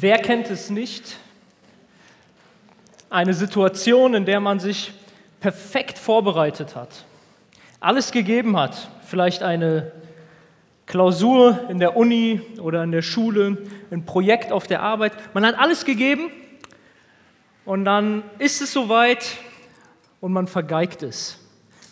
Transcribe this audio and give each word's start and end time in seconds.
Wer 0.00 0.18
kennt 0.18 0.50
es 0.50 0.70
nicht? 0.70 1.16
Eine 3.10 3.34
Situation, 3.34 4.14
in 4.14 4.24
der 4.24 4.40
man 4.40 4.58
sich 4.58 4.92
perfekt 5.40 5.98
vorbereitet 5.98 6.76
hat, 6.76 7.04
alles 7.80 8.12
gegeben 8.12 8.56
hat, 8.56 8.88
vielleicht 9.06 9.42
eine 9.42 9.92
Klausur 10.86 11.68
in 11.68 11.78
der 11.78 11.96
Uni 11.96 12.40
oder 12.60 12.84
in 12.84 12.92
der 12.92 13.02
Schule, 13.02 13.58
ein 13.90 14.04
Projekt 14.04 14.52
auf 14.52 14.66
der 14.66 14.82
Arbeit. 14.82 15.12
Man 15.34 15.44
hat 15.44 15.58
alles 15.58 15.84
gegeben 15.84 16.30
und 17.64 17.84
dann 17.84 18.22
ist 18.38 18.62
es 18.62 18.72
soweit 18.72 19.36
und 20.20 20.32
man 20.32 20.46
vergeigt 20.46 21.02
es. 21.02 21.38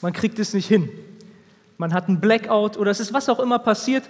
Man 0.00 0.12
kriegt 0.12 0.38
es 0.38 0.54
nicht 0.54 0.68
hin. 0.68 0.88
Man 1.76 1.92
hat 1.92 2.08
einen 2.08 2.20
Blackout 2.20 2.76
oder 2.76 2.90
es 2.90 3.00
ist 3.00 3.12
was 3.12 3.28
auch 3.28 3.40
immer 3.40 3.58
passiert 3.58 4.04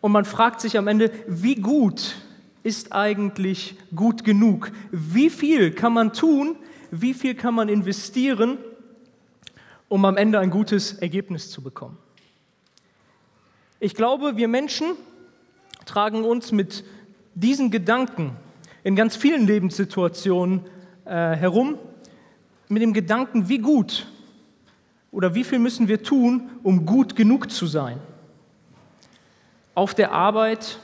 und 0.00 0.12
man 0.12 0.24
fragt 0.24 0.60
sich 0.60 0.78
am 0.78 0.88
Ende, 0.88 1.10
wie 1.26 1.56
gut 1.56 2.16
ist 2.62 2.92
eigentlich 2.92 3.76
gut 3.94 4.24
genug? 4.24 4.70
Wie 4.90 5.30
viel 5.30 5.72
kann 5.72 5.92
man 5.92 6.12
tun? 6.12 6.56
Wie 6.90 7.14
viel 7.14 7.34
kann 7.34 7.54
man 7.54 7.68
investieren, 7.68 8.58
um 9.88 10.04
am 10.04 10.16
Ende 10.16 10.38
ein 10.38 10.50
gutes 10.50 10.94
Ergebnis 10.94 11.50
zu 11.50 11.62
bekommen? 11.62 11.98
Ich 13.78 13.94
glaube, 13.94 14.36
wir 14.36 14.48
Menschen 14.48 14.92
tragen 15.86 16.24
uns 16.24 16.52
mit 16.52 16.84
diesen 17.34 17.70
Gedanken 17.70 18.36
in 18.84 18.96
ganz 18.96 19.16
vielen 19.16 19.46
Lebenssituationen 19.46 20.66
äh, 21.04 21.10
herum, 21.10 21.78
mit 22.68 22.82
dem 22.82 22.92
Gedanken, 22.92 23.48
wie 23.48 23.58
gut 23.58 24.06
oder 25.10 25.34
wie 25.34 25.44
viel 25.44 25.58
müssen 25.58 25.88
wir 25.88 26.02
tun, 26.02 26.50
um 26.62 26.86
gut 26.86 27.16
genug 27.16 27.50
zu 27.50 27.66
sein 27.66 28.00
auf 29.74 29.94
der 29.94 30.12
Arbeit, 30.12 30.78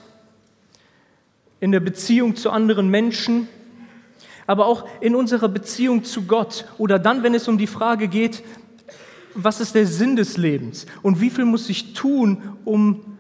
in 1.60 1.72
der 1.72 1.80
Beziehung 1.80 2.36
zu 2.36 2.50
anderen 2.50 2.88
Menschen, 2.88 3.48
aber 4.46 4.66
auch 4.66 4.88
in 5.00 5.14
unserer 5.14 5.48
Beziehung 5.48 6.04
zu 6.04 6.22
Gott 6.22 6.66
oder 6.78 6.98
dann, 6.98 7.22
wenn 7.22 7.34
es 7.34 7.48
um 7.48 7.58
die 7.58 7.66
Frage 7.66 8.08
geht, 8.08 8.42
was 9.34 9.60
ist 9.60 9.74
der 9.74 9.86
Sinn 9.86 10.16
des 10.16 10.36
Lebens 10.36 10.86
und 11.02 11.20
wie 11.20 11.30
viel 11.30 11.44
muss 11.44 11.68
ich 11.68 11.94
tun, 11.94 12.56
um 12.64 13.18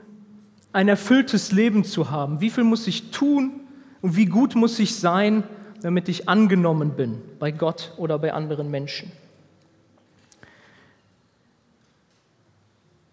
ein 0.72 0.88
erfülltes 0.88 1.52
Leben 1.52 1.84
zu 1.84 2.10
haben? 2.10 2.40
Wie 2.40 2.50
viel 2.50 2.64
muss 2.64 2.86
ich 2.86 3.10
tun 3.10 3.60
und 4.02 4.16
wie 4.16 4.26
gut 4.26 4.54
muss 4.54 4.78
ich 4.78 4.96
sein, 4.96 5.42
damit 5.82 6.08
ich 6.08 6.28
angenommen 6.28 6.90
bin 6.90 7.20
bei 7.38 7.50
Gott 7.50 7.92
oder 7.96 8.18
bei 8.18 8.32
anderen 8.32 8.70
Menschen? 8.70 9.10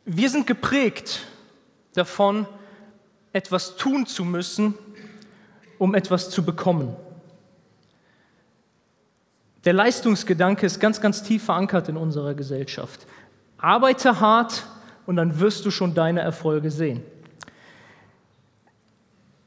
Wir 0.06 0.30
sind 0.30 0.46
geprägt 0.46 1.26
davon, 1.94 2.48
etwas 3.32 3.76
tun 3.76 4.06
zu 4.06 4.24
müssen, 4.24 4.76
um 5.78 5.96
etwas 5.96 6.30
zu 6.30 6.44
bekommen. 6.44 6.96
Der 9.66 9.74
Leistungsgedanke 9.74 10.66
ist 10.66 10.80
ganz, 10.80 11.00
ganz 11.00 11.24
tief 11.24 11.46
verankert 11.46 11.90
in 11.90 11.98
unserer 11.98 12.34
Gesellschaft. 12.34 13.08
Arbeite 13.58 14.20
hart 14.20 14.66
und 15.06 15.16
dann 15.16 15.40
wirst 15.40 15.66
du 15.66 15.72
schon 15.72 15.94
deine 15.94 16.22
Erfolge 16.22 16.70
sehen. 16.70 17.02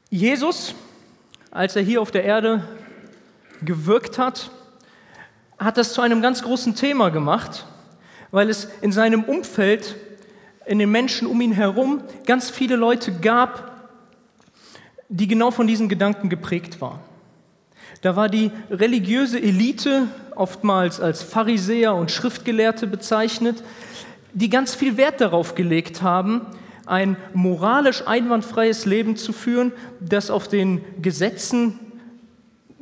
Jesus, 0.09 0.73
als 1.51 1.75
er 1.75 1.83
hier 1.83 2.01
auf 2.01 2.11
der 2.11 2.23
Erde 2.23 2.63
gewirkt 3.61 4.17
hat, 4.17 4.51
hat 5.59 5.77
das 5.77 5.93
zu 5.93 6.01
einem 6.01 6.21
ganz 6.21 6.43
großen 6.43 6.75
Thema 6.75 7.09
gemacht, 7.09 7.65
weil 8.31 8.49
es 8.49 8.65
in 8.81 8.91
seinem 8.91 9.23
Umfeld 9.23 9.95
in 10.67 10.79
den 10.79 10.91
Menschen 10.91 11.27
um 11.27 11.39
ihn 11.41 11.53
herum 11.53 12.01
ganz 12.25 12.49
viele 12.49 12.75
Leute 12.75 13.11
gab, 13.11 13.71
die 15.09 15.27
genau 15.27 15.51
von 15.51 15.67
diesen 15.67 15.89
Gedanken 15.89 16.29
geprägt 16.29 16.81
waren. 16.81 16.99
Da 18.01 18.15
war 18.15 18.29
die 18.29 18.51
religiöse 18.69 19.41
Elite, 19.41 20.07
oftmals 20.35 20.99
als 20.99 21.23
Pharisäer 21.23 21.95
und 21.95 22.11
Schriftgelehrte 22.11 22.85
bezeichnet, 22.85 23.63
die 24.33 24.49
ganz 24.49 24.75
viel 24.75 24.97
Wert 24.97 25.19
darauf 25.21 25.55
gelegt 25.55 26.01
haben, 26.01 26.45
ein 26.85 27.17
moralisch 27.33 28.05
einwandfreies 28.05 28.85
Leben 28.85 29.15
zu 29.15 29.33
führen, 29.33 29.71
das 29.99 30.29
auf 30.29 30.47
den 30.47 30.81
Gesetzen 31.01 31.79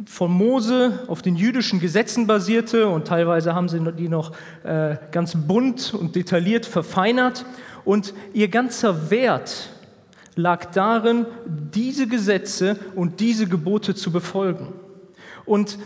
von 0.05 0.31
Mose 0.31 1.03
auf 1.07 1.21
den 1.21 1.35
jüdischen 1.35 1.79
Gesetzen 1.79 2.27
basierte 2.27 2.87
und 2.87 3.07
teilweise 3.07 3.55
haben 3.55 3.69
sie 3.69 3.79
die 3.93 4.09
noch 4.09 4.33
äh, 4.63 4.97
ganz 5.11 5.35
bunt 5.35 5.93
und 5.93 6.15
detailliert 6.15 6.65
verfeinert. 6.65 7.45
Und 7.85 8.13
ihr 8.33 8.49
ganzer 8.49 9.09
Wert 9.09 9.69
lag 10.35 10.65
darin, 10.65 11.25
diese 11.45 12.07
Gesetze 12.07 12.77
und 12.95 13.19
diese 13.19 13.47
Gebote 13.47 13.95
zu 13.95 14.11
befolgen. 14.11 14.73
Und 15.45 15.77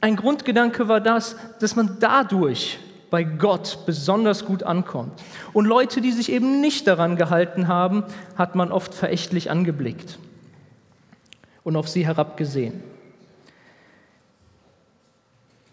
ein 0.00 0.16
Grundgedanke 0.16 0.88
war 0.88 1.00
das, 1.00 1.36
dass 1.58 1.76
man 1.76 1.98
dadurch 2.00 2.78
bei 3.10 3.24
Gott 3.24 3.80
besonders 3.84 4.46
gut 4.46 4.62
ankommt. 4.62 5.12
Und 5.52 5.66
Leute, 5.66 6.00
die 6.00 6.12
sich 6.12 6.32
eben 6.32 6.60
nicht 6.60 6.86
daran 6.86 7.16
gehalten 7.16 7.68
haben, 7.68 8.04
hat 8.36 8.54
man 8.54 8.72
oft 8.72 8.94
verächtlich 8.94 9.50
angeblickt 9.50 10.18
und 11.64 11.76
auf 11.76 11.88
sie 11.88 12.06
herabgesehen. 12.06 12.89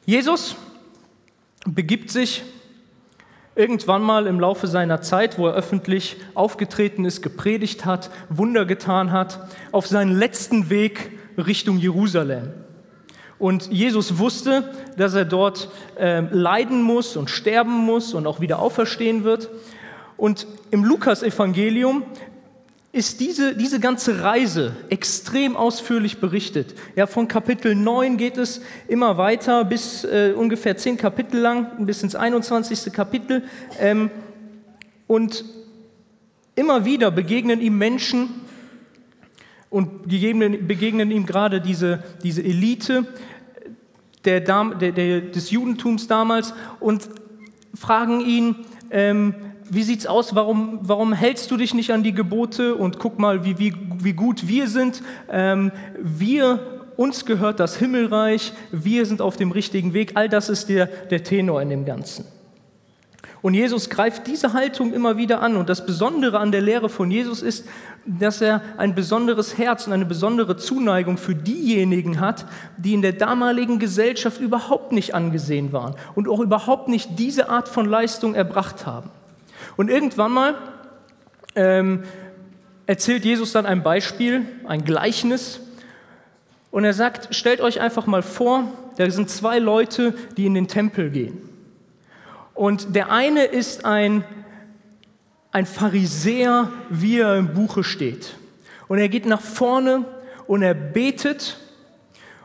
Jesus 0.08 0.56
begibt 1.66 2.12
sich 2.12 2.42
irgendwann 3.56 4.02
mal 4.02 4.26
im 4.26 4.40
Laufe 4.40 4.66
seiner 4.68 5.02
Zeit, 5.02 5.38
wo 5.38 5.48
er 5.48 5.54
öffentlich 5.54 6.16
aufgetreten 6.34 7.04
ist, 7.04 7.22
gepredigt 7.22 7.84
hat, 7.84 8.10
Wunder 8.30 8.64
getan 8.64 9.12
hat, 9.12 9.50
auf 9.74 9.86
seinen 9.86 10.18
letzten 10.18 10.70
Weg 10.70 11.20
Richtung 11.38 11.78
Jerusalem. 11.78 12.54
Und 13.38 13.70
Jesus 13.70 14.18
wusste, 14.18 14.74
dass 14.96 15.14
er 15.14 15.26
dort 15.26 15.70
äh, 16.00 16.22
leiden 16.22 16.84
muss 16.84 17.18
und 17.18 17.30
sterben 17.30 17.74
muss 17.74 18.14
und 18.14 18.28
auch 18.28 18.40
wieder 18.40 18.60
auferstehen 18.60 19.26
wird. 19.26 19.50
Und 20.16 20.48
im 20.72 20.86
Lukas-Evangelium 20.86 22.04
ist 22.98 23.20
diese, 23.20 23.56
diese 23.56 23.80
ganze 23.80 24.24
Reise 24.24 24.76
extrem 24.90 25.56
ausführlich 25.56 26.20
berichtet. 26.20 26.74
Ja, 26.96 27.06
von 27.06 27.28
Kapitel 27.28 27.76
9 27.76 28.18
geht 28.18 28.38
es 28.38 28.62
immer 28.88 29.18
weiter 29.18 29.64
bis 29.64 30.04
äh, 30.04 30.34
ungefähr 30.36 30.76
zehn 30.76 30.98
Kapitel 30.98 31.40
lang, 31.40 31.86
bis 31.86 32.02
ins 32.02 32.16
21. 32.16 32.92
Kapitel. 32.92 33.44
Ähm, 33.80 34.10
und 35.06 35.46
immer 36.56 36.86
wieder 36.86 37.12
begegnen 37.12 37.62
ihm 37.62 37.78
Menschen 37.78 38.30
und 39.70 40.10
begegnen, 40.10 40.68
begegnen 40.68 41.12
ihm 41.12 41.28
gerade 41.28 41.62
diese, 41.62 42.04
diese 42.24 42.44
Elite 42.44 43.06
der, 44.26 44.40
der, 44.40 44.92
der, 44.92 45.22
des 45.22 45.52
Judentums 45.52 46.08
damals 46.08 46.54
und 46.80 47.08
fragen 47.76 48.22
ihn, 48.22 48.56
ähm, 48.90 49.36
wie 49.70 49.84
sieht 49.84 50.00
es 50.00 50.08
aus? 50.08 50.36
Warum, 50.36 50.80
warum 50.82 51.14
hältst 51.14 51.52
du 51.52 51.58
dich 51.58 51.74
nicht 51.74 51.92
an 51.92 52.04
die 52.04 52.14
Gebote? 52.14 52.76
Und 52.76 53.00
guck 53.00 53.20
mal, 53.20 53.44
wie, 53.44 53.60
wie, 53.60 53.74
wie 54.00 54.14
gut 54.14 54.48
wir 54.48 54.68
sind. 54.68 55.02
Ähm, 55.30 55.72
wir, 56.02 56.60
uns 56.96 57.26
gehört 57.26 57.60
das 57.60 57.78
Himmelreich. 57.78 58.54
Wir 58.72 59.06
sind 59.06 59.22
auf 59.22 59.38
dem 59.38 59.52
richtigen 59.52 59.94
Weg. 59.94 60.12
All 60.16 60.30
das 60.30 60.50
ist 60.50 60.70
der, 60.70 60.88
der 60.88 61.24
Tenor 61.24 61.62
in 61.62 61.70
dem 61.70 61.86
Ganzen. 61.86 62.26
Und 63.42 63.54
Jesus 63.54 63.90
greift 63.90 64.28
diese 64.28 64.54
Haltung 64.54 64.94
immer 64.94 65.18
wieder 65.18 65.42
an. 65.42 65.56
Und 65.56 65.70
das 65.70 65.86
Besondere 65.86 66.40
an 66.40 66.52
der 66.52 66.62
Lehre 66.62 66.90
von 66.90 67.12
Jesus 67.12 67.42
ist, 67.42 67.66
dass 68.06 68.42
er 68.42 68.62
ein 68.78 68.96
besonderes 68.96 69.58
Herz 69.58 69.86
und 69.86 69.94
eine 69.94 70.06
besondere 70.06 70.58
Zuneigung 70.58 71.18
für 71.18 71.36
diejenigen 71.36 72.20
hat, 72.20 72.46
die 72.78 72.94
in 72.94 73.02
der 73.02 73.14
damaligen 73.14 73.80
Gesellschaft 73.80 74.42
überhaupt 74.42 74.92
nicht 74.92 75.14
angesehen 75.14 75.72
waren 75.72 75.96
und 76.16 76.28
auch 76.28 76.40
überhaupt 76.40 76.88
nicht 76.88 77.20
diese 77.20 77.50
Art 77.50 77.70
von 77.70 77.86
Leistung 77.86 78.34
erbracht 78.34 78.86
haben. 78.86 79.10
Und 79.78 79.90
irgendwann 79.90 80.32
mal 80.32 80.56
ähm, 81.56 82.04
erzählt 82.88 83.24
Jesus 83.24 83.52
dann 83.52 83.66
ein 83.66 83.84
Beispiel, 83.84 84.46
ein 84.68 84.84
Gleichnis. 84.84 85.62
Und 86.72 86.84
er 86.84 86.94
sagt, 86.94 87.34
stellt 87.36 87.62
euch 87.62 87.80
einfach 87.80 88.08
mal 88.08 88.24
vor, 88.24 88.64
da 88.98 89.10
sind 89.10 89.30
zwei 89.30 89.60
Leute, 89.60 90.16
die 90.36 90.48
in 90.48 90.56
den 90.56 90.68
Tempel 90.68 91.12
gehen. 91.12 91.48
Und 92.56 92.96
der 92.96 93.12
eine 93.12 93.44
ist 93.44 93.86
ein, 93.86 94.24
ein 95.52 95.68
Pharisäer, 95.68 96.72
wie 96.90 97.20
er 97.20 97.36
im 97.38 97.54
Buche 97.54 97.84
steht. 97.84 98.36
Und 98.88 98.98
er 98.98 99.10
geht 99.10 99.28
nach 99.28 99.42
vorne 99.42 100.06
und 100.48 100.64
er 100.64 100.74
betet 100.74 101.58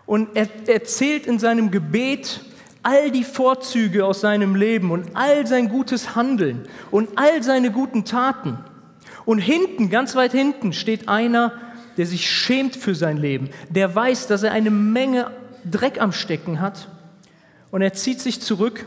und 0.05 0.37
er 0.37 0.49
erzählt 0.67 1.27
in 1.27 1.39
seinem 1.39 1.71
Gebet 1.71 2.41
all 2.83 3.11
die 3.11 3.25
Vorzüge 3.25 4.05
aus 4.05 4.21
seinem 4.21 4.55
Leben 4.55 4.91
und 4.91 5.11
all 5.15 5.47
sein 5.47 5.69
gutes 5.69 6.15
Handeln 6.17 6.67
und 6.91 7.11
all 7.17 7.43
seine 7.43 7.71
guten 7.71 8.05
Taten. 8.05 8.59
Und 9.25 9.39
hinten, 9.39 9.89
ganz 9.89 10.17
weit 10.17 10.33
hinten, 10.33 10.73
steht 10.73 11.09
einer, 11.09 11.53
der 11.97 12.07
sich 12.07 12.29
schämt 12.29 12.75
für 12.77 12.95
sein 12.95 13.17
Leben, 13.17 13.51
der 13.69 13.95
weiß, 13.95 14.27
dass 14.27 14.43
er 14.43 14.53
eine 14.53 14.71
Menge 14.71 15.31
Dreck 15.65 16.01
am 16.01 16.13
Stecken 16.13 16.61
hat. 16.61 16.89
Und 17.71 17.83
er 17.83 17.93
zieht 17.93 18.21
sich 18.21 18.41
zurück 18.41 18.87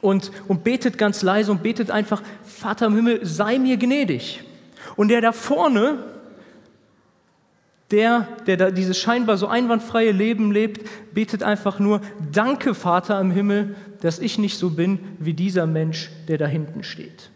und, 0.00 0.30
und 0.48 0.64
betet 0.64 0.98
ganz 0.98 1.22
leise 1.22 1.52
und 1.52 1.62
betet 1.62 1.90
einfach, 1.90 2.22
Vater 2.44 2.86
im 2.86 2.96
Himmel, 2.96 3.20
sei 3.24 3.58
mir 3.58 3.76
gnädig. 3.76 4.42
Und 4.96 5.08
der 5.08 5.20
da 5.20 5.32
vorne, 5.32 5.98
Der, 7.90 8.28
der 8.46 8.58
da 8.58 8.70
dieses 8.70 8.98
scheinbar 8.98 9.38
so 9.38 9.46
einwandfreie 9.46 10.12
Leben 10.12 10.52
lebt, 10.52 10.86
betet 11.14 11.42
einfach 11.42 11.78
nur, 11.78 12.02
danke 12.32 12.74
Vater 12.74 13.18
im 13.20 13.30
Himmel, 13.30 13.76
dass 14.02 14.18
ich 14.18 14.38
nicht 14.38 14.58
so 14.58 14.70
bin 14.70 14.98
wie 15.18 15.32
dieser 15.32 15.66
Mensch, 15.66 16.10
der 16.28 16.36
da 16.36 16.46
hinten 16.46 16.84
steht. 16.84 17.30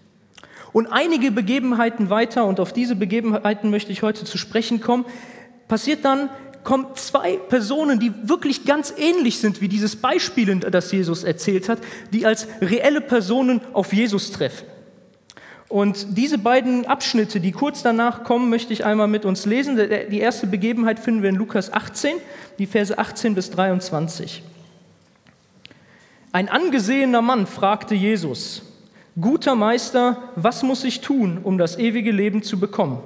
Und 0.73 0.87
einige 0.89 1.31
Begebenheiten 1.31 2.11
weiter, 2.11 2.47
und 2.47 2.61
auf 2.61 2.73
diese 2.73 2.97
Begebenheiten 2.97 3.71
möchte 3.71 3.93
ich 3.93 4.03
heute 4.03 4.25
zu 4.25 4.39
sprechen 4.39 4.81
kommen, 4.81 5.05
passiert 5.69 6.05
dann, 6.05 6.29
kommen 6.65 6.87
zwei 6.95 7.37
Personen, 7.37 7.99
die 7.99 8.13
wirklich 8.25 8.65
ganz 8.65 8.95
ähnlich 8.97 9.39
sind 9.39 9.61
wie 9.61 9.69
dieses 9.69 9.97
Beispiel, 9.97 10.55
das 10.57 10.93
Jesus 10.93 11.25
erzählt 11.25 11.69
hat, 11.69 11.79
die 12.13 12.25
als 12.25 12.47
reelle 12.61 13.01
Personen 13.01 13.61
auf 13.73 13.93
Jesus 13.93 14.33
treffen. 14.33 14.67
Und 15.73 16.19
diese 16.19 16.37
beiden 16.37 16.85
Abschnitte, 16.85 17.41
die 17.41 17.51
kurz 17.51 17.83
danach 17.83 18.25
kommen, 18.25 18.51
möchte 18.51 18.75
ich 18.75 18.85
einmal 18.85 19.09
mit 19.09 19.25
uns 19.25 19.47
lesen. 19.47 19.79
Die 20.11 20.21
erste 20.21 20.47
Begebenheit 20.47 20.99
finden 20.99 21.23
wir 21.23 21.31
in 21.31 21.35
Lukas 21.35 21.73
18, 21.73 22.17
die 22.59 22.67
Verse 22.67 22.99
18 22.99 23.35
bis 23.35 23.49
23. 23.53 24.43
Ein 26.31 26.51
angesehener 26.51 27.23
Mann 27.23 27.47
fragte 27.47 27.95
Jesus, 27.95 28.61
Guter 29.19 29.55
Meister, 29.55 30.19
was 30.37 30.63
muss 30.63 30.85
ich 30.85 31.01
tun, 31.01 31.39
um 31.43 31.57
das 31.57 31.79
ewige 31.79 32.13
Leben 32.13 32.43
zu 32.43 32.61
bekommen? 32.61 32.99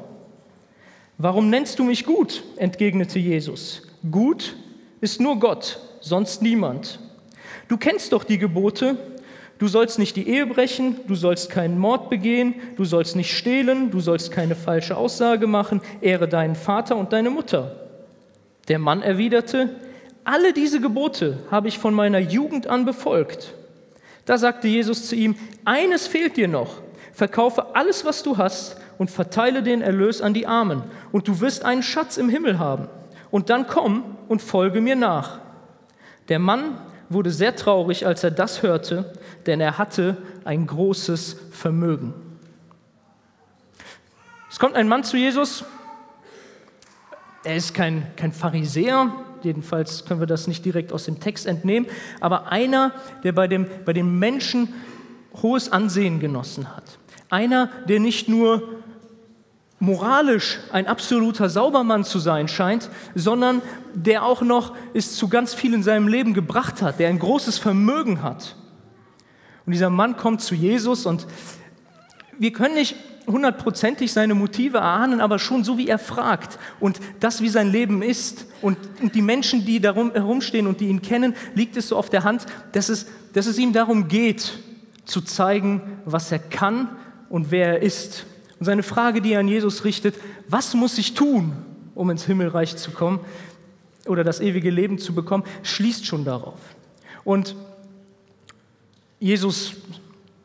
Warum 1.18 1.50
nennst 1.50 1.78
du 1.78 1.84
mich 1.84 2.04
gut? 2.04 2.42
entgegnete 2.56 3.20
Jesus. 3.20 3.82
Gut 4.10 4.56
ist 5.00 5.20
nur 5.20 5.38
Gott, 5.38 5.78
sonst 6.00 6.42
niemand. 6.42 6.98
Du 7.68 7.76
kennst 7.76 8.12
doch 8.12 8.24
die 8.24 8.38
Gebote, 8.38 8.96
Du 9.58 9.68
sollst 9.68 9.98
nicht 9.98 10.16
die 10.16 10.28
Ehe 10.28 10.46
brechen, 10.46 10.96
du 11.06 11.14
sollst 11.14 11.50
keinen 11.50 11.78
Mord 11.78 12.10
begehen, 12.10 12.54
du 12.76 12.84
sollst 12.84 13.16
nicht 13.16 13.34
stehlen, 13.34 13.90
du 13.90 14.00
sollst 14.00 14.30
keine 14.30 14.54
falsche 14.54 14.96
Aussage 14.96 15.46
machen, 15.46 15.80
ehre 16.02 16.28
deinen 16.28 16.56
Vater 16.56 16.96
und 16.96 17.12
deine 17.12 17.30
Mutter. 17.30 17.74
Der 18.68 18.78
Mann 18.78 19.00
erwiderte, 19.00 19.70
alle 20.24 20.52
diese 20.52 20.80
Gebote 20.80 21.38
habe 21.50 21.68
ich 21.68 21.78
von 21.78 21.94
meiner 21.94 22.18
Jugend 22.18 22.66
an 22.66 22.84
befolgt. 22.84 23.54
Da 24.26 24.36
sagte 24.36 24.68
Jesus 24.68 25.08
zu 25.08 25.14
ihm, 25.14 25.36
eines 25.64 26.06
fehlt 26.06 26.36
dir 26.36 26.48
noch, 26.48 26.82
verkaufe 27.12 27.74
alles, 27.74 28.04
was 28.04 28.22
du 28.22 28.36
hast 28.36 28.76
und 28.98 29.10
verteile 29.10 29.62
den 29.62 29.82
Erlös 29.82 30.20
an 30.20 30.34
die 30.34 30.46
Armen, 30.46 30.82
und 31.12 31.28
du 31.28 31.40
wirst 31.40 31.64
einen 31.64 31.82
Schatz 31.82 32.16
im 32.18 32.28
Himmel 32.28 32.58
haben. 32.58 32.88
Und 33.30 33.50
dann 33.50 33.66
komm 33.66 34.16
und 34.28 34.42
folge 34.42 34.80
mir 34.80 34.96
nach. 34.96 35.38
Der 36.28 36.38
Mann 36.38 36.78
wurde 37.08 37.30
sehr 37.30 37.54
traurig, 37.54 38.06
als 38.06 38.24
er 38.24 38.30
das 38.32 38.62
hörte, 38.62 39.12
denn 39.46 39.60
er 39.60 39.78
hatte 39.78 40.16
ein 40.44 40.66
großes 40.66 41.36
Vermögen. 41.50 42.14
Es 44.50 44.58
kommt 44.58 44.74
ein 44.74 44.88
Mann 44.88 45.04
zu 45.04 45.16
Jesus, 45.16 45.64
er 47.44 47.56
ist 47.56 47.74
kein, 47.74 48.06
kein 48.16 48.32
Pharisäer, 48.32 49.12
jedenfalls 49.42 50.04
können 50.04 50.18
wir 50.18 50.26
das 50.26 50.48
nicht 50.48 50.64
direkt 50.64 50.92
aus 50.92 51.04
dem 51.04 51.20
Text 51.20 51.46
entnehmen, 51.46 51.86
aber 52.20 52.50
einer, 52.50 52.92
der 53.22 53.32
bei, 53.32 53.46
dem, 53.46 53.66
bei 53.84 53.92
den 53.92 54.18
Menschen 54.18 54.74
hohes 55.42 55.70
Ansehen 55.70 56.18
genossen 56.18 56.74
hat. 56.74 56.98
Einer, 57.30 57.70
der 57.88 58.00
nicht 58.00 58.28
nur 58.28 58.62
moralisch 59.78 60.58
ein 60.72 60.86
absoluter 60.86 61.48
Saubermann 61.48 62.04
zu 62.04 62.18
sein 62.18 62.48
scheint, 62.48 62.90
sondern 63.14 63.62
der 63.94 64.24
auch 64.24 64.42
noch 64.42 64.74
es 64.94 65.16
zu 65.16 65.28
ganz 65.28 65.54
viel 65.54 65.74
in 65.74 65.82
seinem 65.82 66.08
Leben 66.08 66.34
gebracht 66.34 66.82
hat, 66.82 66.98
der 66.98 67.08
ein 67.08 67.18
großes 67.18 67.58
Vermögen 67.58 68.22
hat. 68.22 68.56
Und 69.66 69.72
dieser 69.72 69.90
Mann 69.90 70.16
kommt 70.16 70.40
zu 70.40 70.54
Jesus 70.54 71.06
und 71.06 71.26
wir 72.38 72.52
können 72.52 72.74
nicht 72.74 72.94
hundertprozentig 73.26 74.12
seine 74.12 74.34
Motive 74.34 74.78
erahnen, 74.78 75.20
aber 75.20 75.38
schon 75.38 75.64
so, 75.64 75.78
wie 75.78 75.88
er 75.88 75.98
fragt 75.98 76.58
und 76.78 77.00
das, 77.18 77.40
wie 77.40 77.48
sein 77.48 77.72
Leben 77.72 78.02
ist 78.02 78.46
und, 78.62 78.78
die 79.14 79.22
Menschen, 79.22 79.66
die 79.66 79.80
darum 79.80 80.12
herumstehen 80.12 80.66
und 80.66 80.80
die 80.80 80.86
ihn 80.86 81.02
kennen, 81.02 81.34
liegt 81.54 81.76
es 81.76 81.88
so 81.88 81.96
auf 81.96 82.08
der 82.08 82.22
Hand, 82.22 82.46
dass 82.72 82.88
es, 82.88 83.06
dass 83.32 83.46
es 83.46 83.58
ihm 83.58 83.72
darum 83.72 84.06
geht, 84.08 84.58
zu 85.04 85.20
zeigen, 85.20 85.80
was 86.04 86.30
er 86.32 86.38
kann 86.38 86.88
und 87.28 87.50
wer 87.50 87.74
er 87.74 87.82
ist. 87.82 88.26
Und 88.58 88.66
seine 88.66 88.82
Frage, 88.82 89.20
die 89.20 89.32
er 89.32 89.40
an 89.40 89.48
Jesus 89.48 89.84
richtet, 89.84 90.14
was 90.48 90.74
muss 90.74 90.98
ich 90.98 91.14
tun, 91.14 91.52
um 91.94 92.10
ins 92.10 92.24
Himmelreich 92.24 92.76
zu 92.76 92.90
kommen 92.92 93.20
oder 94.06 94.22
das 94.22 94.40
ewige 94.40 94.70
Leben 94.70 94.98
zu 94.98 95.14
bekommen, 95.14 95.44
schließt 95.62 96.06
schon 96.06 96.24
darauf. 96.24 96.58
Und 97.24 97.56
Jesus 99.18 99.74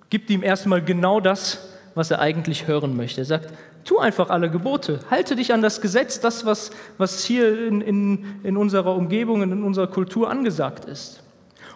gibt 0.10 0.30
ihm 0.30 0.44
erstmal 0.44 0.84
genau 0.84 1.20
das, 1.20 1.70
was 1.96 2.12
er 2.12 2.20
eigentlich 2.20 2.68
hören 2.68 2.96
möchte. 2.96 3.22
Er 3.22 3.26
sagt, 3.26 3.54
tu 3.84 3.98
einfach 4.00 4.30
alle 4.30 4.50
Gebote, 4.50 5.00
halte 5.10 5.36
dich 5.36 5.54
an 5.54 5.62
das 5.62 5.82
Gesetz, 5.82 6.20
das, 6.20 6.46
was, 6.46 6.72
was 6.98 7.24
hier 7.24 7.68
in, 7.68 7.82
in, 7.82 8.26
in 8.44 8.58
unserer 8.58 8.96
Umgebung, 8.96 9.42
in 9.42 9.64
unserer 9.64 9.88
Kultur 9.88 10.30
angesagt 10.30 10.86
ist. 10.86 11.22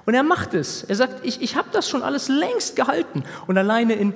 Und 0.06 0.14
er 0.14 0.24
macht 0.24 0.54
es. 0.54 0.84
Er 0.84 0.96
sagt, 0.96 1.26
ich, 1.26 1.42
ich 1.42 1.56
habe 1.56 1.70
das 1.72 1.90
schon 1.90 2.04
alles 2.04 2.30
längst 2.30 2.76
gehalten. 2.76 3.24
Und 3.48 3.58
alleine 3.58 3.94
in, 3.94 4.14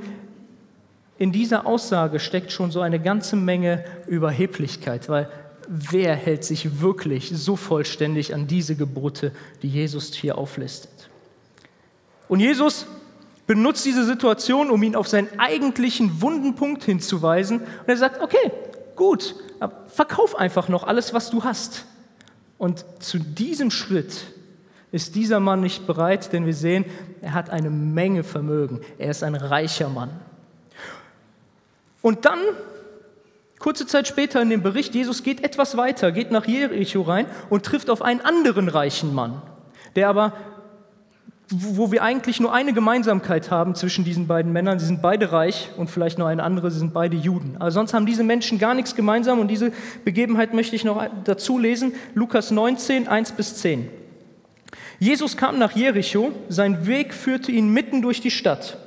in 1.17 1.31
dieser 1.31 1.65
Aussage 1.65 2.19
steckt 2.19 2.51
schon 2.51 2.71
so 2.71 2.81
eine 2.81 2.99
ganze 2.99 3.35
Menge 3.35 3.83
Überheblichkeit, 4.07 5.09
weil 5.09 5.29
wer 5.67 6.15
hält 6.15 6.43
sich 6.43 6.81
wirklich 6.81 7.31
so 7.33 7.55
vollständig 7.55 8.33
an 8.33 8.47
diese 8.47 8.75
Gebote, 8.75 9.31
die 9.61 9.69
Jesus 9.69 10.13
hier 10.13 10.37
auflistet? 10.37 10.88
Und 12.29 12.39
Jesus 12.39 12.85
benutzt 13.47 13.83
diese 13.83 14.05
Situation, 14.05 14.69
um 14.69 14.81
ihn 14.83 14.95
auf 14.95 15.07
seinen 15.07 15.39
eigentlichen 15.39 16.21
Wundenpunkt 16.21 16.83
hinzuweisen. 16.83 17.61
Und 17.61 17.87
er 17.87 17.97
sagt, 17.97 18.21
okay, 18.21 18.51
gut, 18.95 19.35
verkauf 19.87 20.37
einfach 20.37 20.69
noch 20.69 20.85
alles, 20.85 21.13
was 21.13 21.31
du 21.31 21.43
hast. 21.43 21.85
Und 22.59 22.85
zu 22.99 23.17
diesem 23.17 23.71
Schritt 23.71 24.27
ist 24.91 25.15
dieser 25.15 25.39
Mann 25.39 25.61
nicht 25.61 25.87
bereit, 25.87 26.31
denn 26.31 26.45
wir 26.45 26.53
sehen, 26.53 26.85
er 27.21 27.33
hat 27.33 27.49
eine 27.49 27.69
Menge 27.69 28.23
Vermögen. 28.23 28.81
Er 28.97 29.11
ist 29.11 29.23
ein 29.23 29.35
reicher 29.35 29.89
Mann. 29.89 30.11
Und 32.01 32.25
dann, 32.25 32.39
kurze 33.59 33.87
Zeit 33.87 34.07
später 34.07 34.41
in 34.41 34.49
dem 34.49 34.61
Bericht, 34.61 34.93
Jesus 34.93 35.23
geht 35.23 35.43
etwas 35.43 35.75
weiter, 35.75 36.11
geht 36.11 36.31
nach 36.31 36.45
Jericho 36.45 37.01
rein 37.01 37.25
und 37.49 37.65
trifft 37.65 37.89
auf 37.89 38.01
einen 38.01 38.21
anderen 38.21 38.69
reichen 38.69 39.13
Mann, 39.13 39.41
der 39.95 40.09
aber, 40.09 40.33
wo 41.51 41.91
wir 41.91 42.03
eigentlich 42.03 42.39
nur 42.39 42.53
eine 42.53 42.73
Gemeinsamkeit 42.73 43.49
haben 43.49 43.73
zwischen 43.73 44.05
diesen 44.05 44.27
beiden 44.27 44.53
Männern, 44.53 44.79
sie 44.79 44.85
sind 44.85 45.01
beide 45.01 45.31
reich 45.31 45.69
und 45.77 45.89
vielleicht 45.89 46.19
noch 46.19 46.27
eine 46.27 46.43
andere, 46.43 46.69
sie 46.69 46.77
sind 46.77 46.93
beide 46.93 47.17
Juden. 47.17 47.55
Also 47.59 47.79
sonst 47.79 47.93
haben 47.93 48.05
diese 48.05 48.23
Menschen 48.23 48.59
gar 48.59 48.75
nichts 48.75 48.95
gemeinsam 48.95 49.39
und 49.39 49.47
diese 49.47 49.71
Begebenheit 50.05 50.53
möchte 50.53 50.75
ich 50.75 50.83
noch 50.83 51.03
dazu 51.23 51.57
lesen, 51.57 51.93
Lukas 52.13 52.51
19, 52.51 53.07
1 53.07 53.31
bis 53.31 53.55
10. 53.57 53.89
Jesus 54.99 55.37
kam 55.37 55.57
nach 55.57 55.75
Jericho, 55.75 56.31
sein 56.49 56.85
Weg 56.85 57.13
führte 57.13 57.51
ihn 57.51 57.73
mitten 57.73 58.01
durch 58.01 58.21
die 58.21 58.31
Stadt. 58.31 58.77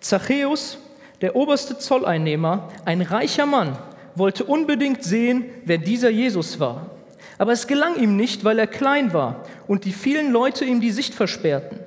Zachäus, 0.00 0.78
der 1.20 1.36
oberste 1.36 1.78
Zolleinnehmer, 1.78 2.68
ein 2.86 3.02
reicher 3.02 3.46
Mann, 3.46 3.78
wollte 4.16 4.44
unbedingt 4.44 5.04
sehen, 5.04 5.44
wer 5.64 5.78
dieser 5.78 6.10
Jesus 6.10 6.58
war. 6.58 6.90
Aber 7.38 7.52
es 7.52 7.66
gelang 7.66 7.96
ihm 7.96 8.16
nicht, 8.16 8.44
weil 8.44 8.58
er 8.58 8.66
klein 8.66 9.12
war 9.12 9.44
und 9.66 9.84
die 9.84 9.92
vielen 9.92 10.32
Leute 10.32 10.64
ihm 10.64 10.80
die 10.80 10.90
Sicht 10.90 11.14
versperrten. 11.14 11.78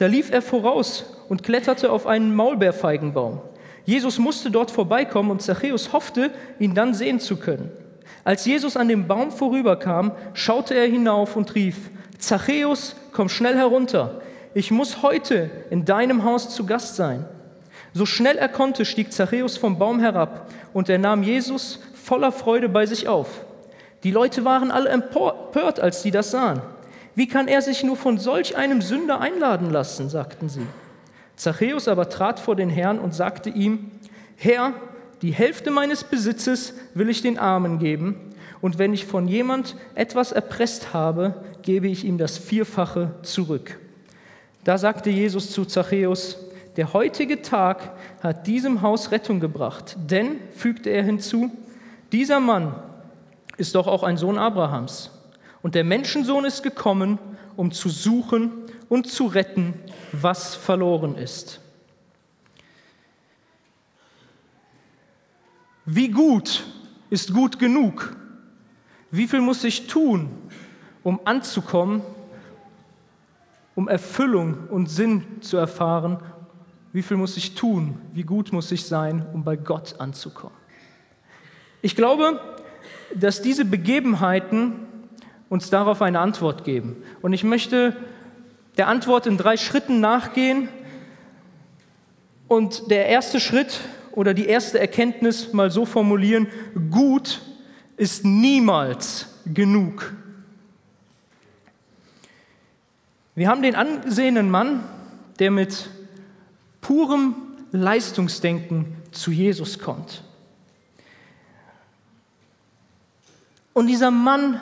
Da 0.00 0.06
lief 0.06 0.32
er 0.32 0.40
voraus 0.40 1.04
und 1.28 1.42
kletterte 1.42 1.92
auf 1.92 2.06
einen 2.06 2.34
Maulbeerfeigenbaum. 2.34 3.42
Jesus 3.84 4.18
musste 4.18 4.50
dort 4.50 4.70
vorbeikommen 4.70 5.30
und 5.30 5.42
Zachäus 5.42 5.92
hoffte, 5.92 6.30
ihn 6.58 6.74
dann 6.74 6.94
sehen 6.94 7.20
zu 7.20 7.36
können. 7.36 7.70
Als 8.24 8.46
Jesus 8.46 8.78
an 8.78 8.88
dem 8.88 9.06
Baum 9.06 9.30
vorüberkam, 9.30 10.12
schaute 10.32 10.74
er 10.74 10.86
hinauf 10.86 11.36
und 11.36 11.54
rief, 11.54 11.90
Zachäus, 12.16 12.96
komm 13.12 13.28
schnell 13.28 13.56
herunter, 13.56 14.22
ich 14.54 14.70
muss 14.70 15.02
heute 15.02 15.50
in 15.68 15.84
deinem 15.84 16.24
Haus 16.24 16.48
zu 16.48 16.64
Gast 16.64 16.96
sein. 16.96 17.26
So 17.92 18.06
schnell 18.06 18.38
er 18.38 18.48
konnte, 18.48 18.86
stieg 18.86 19.12
Zachäus 19.12 19.58
vom 19.58 19.78
Baum 19.78 20.00
herab 20.00 20.50
und 20.72 20.88
er 20.88 20.98
nahm 20.98 21.22
Jesus 21.22 21.78
voller 21.92 22.32
Freude 22.32 22.70
bei 22.70 22.86
sich 22.86 23.06
auf. 23.06 23.44
Die 24.02 24.12
Leute 24.12 24.46
waren 24.46 24.70
alle 24.70 24.88
empört, 24.88 25.78
als 25.78 26.00
sie 26.00 26.10
das 26.10 26.30
sahen. 26.30 26.62
Wie 27.20 27.28
kann 27.28 27.48
er 27.48 27.60
sich 27.60 27.84
nur 27.84 27.96
von 27.96 28.16
solch 28.16 28.56
einem 28.56 28.80
Sünder 28.80 29.20
einladen 29.20 29.68
lassen, 29.68 30.08
sagten 30.08 30.48
sie. 30.48 30.66
Zachäus 31.36 31.86
aber 31.86 32.08
trat 32.08 32.40
vor 32.40 32.56
den 32.56 32.70
Herrn 32.70 32.98
und 32.98 33.14
sagte 33.14 33.50
ihm, 33.50 33.90
Herr, 34.36 34.72
die 35.20 35.32
Hälfte 35.32 35.70
meines 35.70 36.02
Besitzes 36.02 36.72
will 36.94 37.10
ich 37.10 37.20
den 37.20 37.38
Armen 37.38 37.78
geben, 37.78 38.32
und 38.62 38.78
wenn 38.78 38.94
ich 38.94 39.04
von 39.04 39.28
jemand 39.28 39.76
etwas 39.94 40.32
erpresst 40.32 40.94
habe, 40.94 41.34
gebe 41.60 41.88
ich 41.88 42.06
ihm 42.06 42.16
das 42.16 42.38
Vierfache 42.38 43.10
zurück. 43.20 43.78
Da 44.64 44.78
sagte 44.78 45.10
Jesus 45.10 45.50
zu 45.50 45.66
Zachäus, 45.66 46.38
der 46.78 46.94
heutige 46.94 47.42
Tag 47.42 47.98
hat 48.22 48.46
diesem 48.46 48.80
Haus 48.80 49.10
Rettung 49.10 49.40
gebracht. 49.40 49.94
Denn, 50.10 50.36
fügte 50.56 50.88
er 50.88 51.02
hinzu, 51.02 51.50
dieser 52.12 52.40
Mann 52.40 52.74
ist 53.58 53.74
doch 53.74 53.88
auch 53.88 54.04
ein 54.04 54.16
Sohn 54.16 54.38
Abrahams. 54.38 55.10
Und 55.62 55.74
der 55.74 55.84
Menschensohn 55.84 56.44
ist 56.44 56.62
gekommen, 56.62 57.18
um 57.56 57.72
zu 57.72 57.88
suchen 57.88 58.52
und 58.88 59.06
zu 59.06 59.26
retten, 59.26 59.74
was 60.12 60.54
verloren 60.54 61.16
ist. 61.16 61.60
Wie 65.84 66.08
gut 66.08 66.64
ist 67.10 67.34
gut 67.34 67.58
genug? 67.58 68.16
Wie 69.10 69.26
viel 69.26 69.40
muss 69.40 69.64
ich 69.64 69.88
tun, 69.88 70.30
um 71.02 71.20
anzukommen, 71.24 72.02
um 73.74 73.88
Erfüllung 73.88 74.68
und 74.68 74.88
Sinn 74.88 75.24
zu 75.40 75.56
erfahren? 75.56 76.18
Wie 76.92 77.02
viel 77.02 77.16
muss 77.16 77.36
ich 77.36 77.54
tun? 77.54 78.00
Wie 78.12 78.22
gut 78.22 78.52
muss 78.52 78.70
ich 78.72 78.86
sein, 78.86 79.26
um 79.32 79.44
bei 79.44 79.56
Gott 79.56 79.96
anzukommen? 79.98 80.56
Ich 81.82 81.96
glaube, 81.96 82.40
dass 83.14 83.42
diese 83.42 83.64
Begebenheiten 83.64 84.86
uns 85.50 85.68
darauf 85.68 86.00
eine 86.00 86.20
Antwort 86.20 86.64
geben. 86.64 87.02
Und 87.20 87.34
ich 87.34 87.44
möchte 87.44 87.94
der 88.78 88.88
Antwort 88.88 89.26
in 89.26 89.36
drei 89.36 89.58
Schritten 89.58 90.00
nachgehen. 90.00 90.70
Und 92.48 92.90
der 92.90 93.06
erste 93.06 93.40
Schritt 93.40 93.80
oder 94.12 94.32
die 94.32 94.46
erste 94.46 94.78
Erkenntnis 94.78 95.52
mal 95.52 95.70
so 95.70 95.84
formulieren, 95.84 96.46
gut 96.90 97.42
ist 97.96 98.24
niemals 98.24 99.26
genug. 99.44 100.14
Wir 103.34 103.48
haben 103.48 103.62
den 103.62 103.74
angesehenen 103.74 104.50
Mann, 104.50 104.84
der 105.38 105.50
mit 105.50 105.90
purem 106.80 107.34
Leistungsdenken 107.72 108.96
zu 109.10 109.32
Jesus 109.32 109.78
kommt. 109.78 110.22
Und 113.72 113.86
dieser 113.86 114.10
Mann 114.10 114.60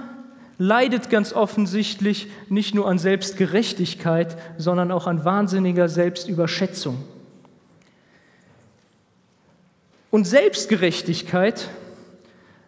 leidet 0.58 1.08
ganz 1.08 1.32
offensichtlich 1.32 2.28
nicht 2.48 2.74
nur 2.74 2.88
an 2.88 2.98
Selbstgerechtigkeit, 2.98 4.36
sondern 4.58 4.90
auch 4.90 5.06
an 5.06 5.24
wahnsinniger 5.24 5.88
Selbstüberschätzung. 5.88 6.98
Und 10.10 10.26
Selbstgerechtigkeit 10.26 11.68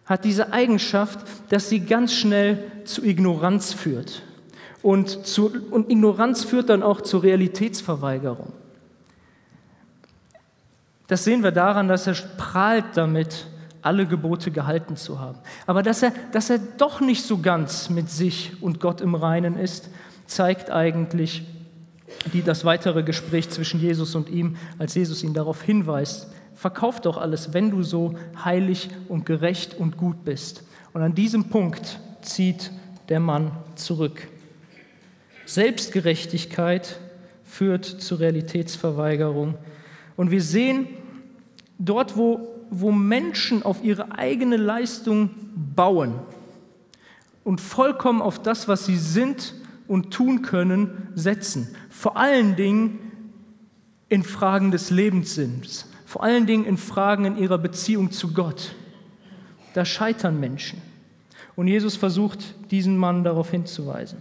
hat 0.05 0.23
diese 0.25 0.53
Eigenschaft, 0.53 1.19
dass 1.49 1.69
sie 1.69 1.81
ganz 1.81 2.13
schnell 2.13 2.63
zu 2.85 3.03
Ignoranz 3.03 3.73
führt. 3.73 4.23
Und, 4.81 5.27
zu, 5.27 5.51
und 5.69 5.89
Ignoranz 5.89 6.43
führt 6.43 6.69
dann 6.69 6.83
auch 6.83 7.01
zur 7.01 7.23
Realitätsverweigerung. 7.23 8.53
Das 11.07 11.23
sehen 11.23 11.43
wir 11.43 11.51
daran, 11.51 11.87
dass 11.87 12.07
er 12.07 12.13
prahlt 12.37 12.85
damit, 12.95 13.47
alle 13.81 14.05
Gebote 14.05 14.51
gehalten 14.51 14.95
zu 14.95 15.19
haben. 15.19 15.39
Aber 15.65 15.83
dass 15.83 16.03
er, 16.03 16.13
dass 16.31 16.49
er 16.49 16.59
doch 16.77 17.01
nicht 17.01 17.23
so 17.23 17.39
ganz 17.39 17.89
mit 17.89 18.09
sich 18.09 18.61
und 18.61 18.79
Gott 18.79 19.01
im 19.01 19.15
Reinen 19.15 19.57
ist, 19.57 19.89
zeigt 20.25 20.69
eigentlich 20.71 21.43
die, 22.33 22.41
das 22.41 22.65
weitere 22.65 23.03
Gespräch 23.03 23.49
zwischen 23.49 23.79
Jesus 23.79 24.15
und 24.15 24.29
ihm, 24.29 24.57
als 24.77 24.95
Jesus 24.95 25.23
ihn 25.23 25.33
darauf 25.33 25.61
hinweist, 25.61 26.27
verkauf 26.55 27.01
doch 27.01 27.17
alles, 27.17 27.53
wenn 27.53 27.71
du 27.71 27.83
so 27.83 28.15
heilig 28.43 28.89
und 29.07 29.25
gerecht 29.25 29.73
und 29.77 29.97
gut 29.97 30.23
bist. 30.23 30.63
Und 30.93 31.01
an 31.01 31.15
diesem 31.15 31.49
Punkt 31.49 31.99
zieht 32.21 32.71
der 33.09 33.19
Mann 33.19 33.51
zurück. 33.75 34.27
Selbstgerechtigkeit 35.45 36.99
führt 37.43 37.85
zur 37.85 38.19
Realitätsverweigerung. 38.19 39.55
Und 40.15 40.31
wir 40.31 40.41
sehen, 40.41 40.87
dort, 41.79 42.15
wo 42.15 42.47
wo 42.71 42.91
Menschen 42.91 43.63
auf 43.63 43.83
ihre 43.83 44.17
eigene 44.17 44.55
Leistung 44.55 45.29
bauen 45.75 46.15
und 47.43 47.59
vollkommen 47.59 48.21
auf 48.21 48.41
das, 48.41 48.69
was 48.69 48.85
sie 48.85 48.97
sind 48.97 49.53
und 49.89 50.11
tun 50.11 50.41
können, 50.41 51.09
setzen. 51.13 51.75
Vor 51.89 52.15
allen 52.15 52.55
Dingen 52.55 52.99
in 54.07 54.23
Fragen 54.23 54.71
des 54.71 54.89
Lebenssinns, 54.89 55.89
vor 56.05 56.23
allen 56.23 56.45
Dingen 56.45 56.65
in 56.65 56.77
Fragen 56.77 57.25
in 57.25 57.37
ihrer 57.37 57.57
Beziehung 57.57 58.11
zu 58.11 58.33
Gott. 58.33 58.73
Da 59.73 59.83
scheitern 59.83 60.39
Menschen. 60.39 60.81
Und 61.57 61.67
Jesus 61.67 61.97
versucht, 61.97 62.55
diesen 62.71 62.97
Mann 62.97 63.25
darauf 63.25 63.51
hinzuweisen. 63.51 64.19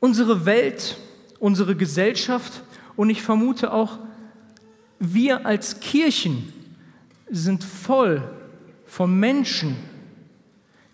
Unsere 0.00 0.46
Welt, 0.46 0.96
unsere 1.40 1.76
Gesellschaft 1.76 2.62
und 2.98 3.10
ich 3.10 3.22
vermute 3.22 3.72
auch, 3.72 3.96
wir 4.98 5.46
als 5.46 5.78
Kirchen 5.78 6.52
sind 7.30 7.62
voll 7.62 8.28
von 8.86 9.20
Menschen, 9.20 9.76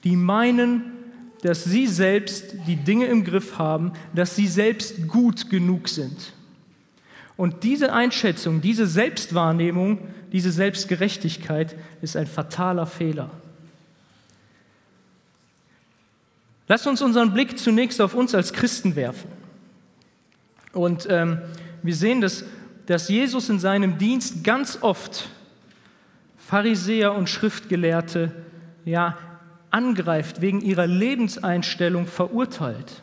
die 0.05 0.15
meinen, 0.15 0.93
dass 1.41 1.65
sie 1.65 1.87
selbst 1.87 2.57
die 2.67 2.77
Dinge 2.77 3.07
im 3.07 3.25
Griff 3.25 3.57
haben, 3.59 3.95
dass 4.15 4.37
sie 4.37 4.47
selbst 4.47 5.09
gut 5.09 5.49
genug 5.49 5.89
sind. 5.89 6.35
Und 7.39 7.65
diese 7.65 7.95
Einschätzung, 7.95 8.61
diese 8.61 8.87
Selbstwahrnehmung, 8.87 9.99
diese 10.31 10.53
Selbstgerechtigkeit 10.53 11.75
ist 12.03 12.19
ein 12.19 12.27
fataler 12.27 12.85
Fehler. 12.85 13.31
Lass 16.69 16.87
uns 16.87 17.01
unseren 17.01 17.33
Blick 17.33 17.59
zunächst 17.59 18.03
auf 18.03 18.13
uns 18.13 18.35
als 18.35 18.53
Christen 18.53 18.95
werfen. 18.95 19.31
Und 20.75 21.07
ähm, 21.09 21.39
wir 21.85 21.95
sehen, 21.95 22.23
dass, 22.23 22.45
dass 22.87 23.09
Jesus 23.09 23.51
in 23.51 23.59
seinem 23.59 23.99
Dienst 23.99 24.43
ganz 24.43 24.79
oft 24.81 25.29
Pharisäer 26.39 27.15
und 27.15 27.29
Schriftgelehrte 27.29 28.33
ja, 28.87 29.19
angreift, 29.71 30.41
wegen 30.41 30.63
ihrer 30.63 30.87
Lebenseinstellung 30.87 32.07
verurteilt. 32.07 33.03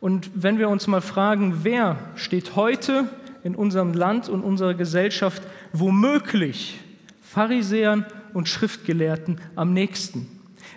Und 0.00 0.30
wenn 0.34 0.58
wir 0.58 0.70
uns 0.70 0.86
mal 0.86 1.02
fragen, 1.02 1.64
wer 1.64 1.98
steht 2.14 2.56
heute 2.56 3.08
in 3.44 3.54
unserem 3.54 3.92
Land 3.92 4.30
und 4.30 4.42
unserer 4.42 4.72
Gesellschaft 4.72 5.42
womöglich 5.74 6.80
Pharisäern 7.20 8.06
und 8.32 8.48
Schriftgelehrten 8.48 9.38
am 9.54 9.74
nächsten? 9.74 10.26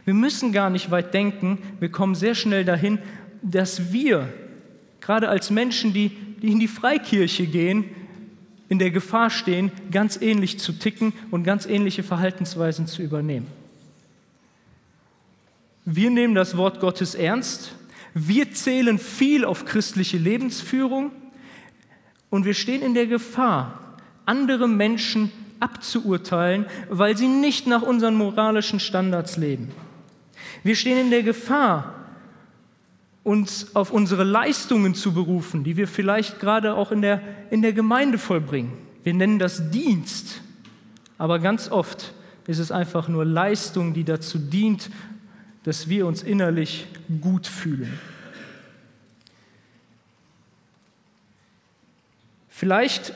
Wir 0.04 0.16
müssen 0.16 0.52
gar 0.52 0.70
nicht 0.70 0.92
weit 0.92 1.14
denken, 1.14 1.60
wir 1.80 1.92
kommen 1.92 2.16
sehr 2.16 2.36
schnell 2.36 2.66
dahin, 2.66 3.00
dass 3.42 3.94
wir 3.94 4.28
gerade 5.02 5.30
als 5.30 5.50
Menschen, 5.50 5.94
die, 5.94 6.10
die 6.42 6.52
in 6.52 6.60
die 6.60 6.68
Freikirche 6.68 7.46
gehen, 7.46 7.86
in 8.70 8.80
der 8.80 8.92
Gefahr 8.92 9.30
stehen, 9.30 9.72
ganz 9.92 10.22
ähnlich 10.22 10.60
zu 10.60 10.72
ticken 10.72 11.12
und 11.30 11.44
ganz 11.44 11.66
ähnliche 11.66 12.04
Verhaltensweisen 12.04 12.88
zu 12.88 13.02
übernehmen. 13.02 13.48
Wir 15.84 16.10
nehmen 16.10 16.36
das 16.36 16.56
Wort 16.56 16.80
Gottes 16.80 17.16
ernst, 17.16 17.74
wir 18.14 18.52
zählen 18.54 19.00
viel 19.00 19.46
auf 19.46 19.66
christliche 19.66 20.18
Lebensführung 20.18 21.12
und 22.30 22.46
wir 22.46 22.54
stehen 22.54 22.82
in 22.82 22.94
der 22.94 23.08
Gefahr, 23.08 23.98
andere 24.26 24.68
Menschen 24.68 25.32
abzuurteilen, 25.60 26.66
weil 26.90 27.18
sie 27.18 27.28
nicht 27.28 27.68
nach 27.68 27.82
unseren 27.82 28.16
moralischen 28.16 28.80
Standards 28.80 29.38
leben. 29.38 29.70
Wir 30.64 30.76
stehen 30.76 30.98
in 30.98 31.10
der 31.12 31.24
Gefahr, 31.24 32.01
uns 33.24 33.76
auf 33.76 33.92
unsere 33.92 34.24
Leistungen 34.24 34.96
zu 34.96 35.14
berufen, 35.14 35.64
die 35.64 35.78
wir 35.78 35.88
vielleicht 35.88 36.40
gerade 36.40 36.74
auch 36.74 36.92
in 36.92 37.02
der, 37.02 37.22
in 37.52 37.62
der 37.62 37.74
Gemeinde 37.74 38.18
vollbringen. 38.18 38.74
Wir 39.04 39.14
nennen 39.14 39.40
das 39.40 39.70
Dienst, 39.72 40.42
aber 41.18 41.40
ganz 41.40 41.70
oft 41.70 42.14
ist 42.48 42.60
es 42.60 42.72
einfach 42.72 43.08
nur 43.08 43.26
Leistung, 43.26 43.94
die 43.94 44.04
dazu 44.04 44.40
dient, 44.40 44.90
dass 45.64 45.88
wir 45.88 46.08
uns 46.08 46.24
innerlich 46.24 46.88
gut 47.22 47.46
fühlen. 47.46 48.00
Vielleicht 52.50 53.14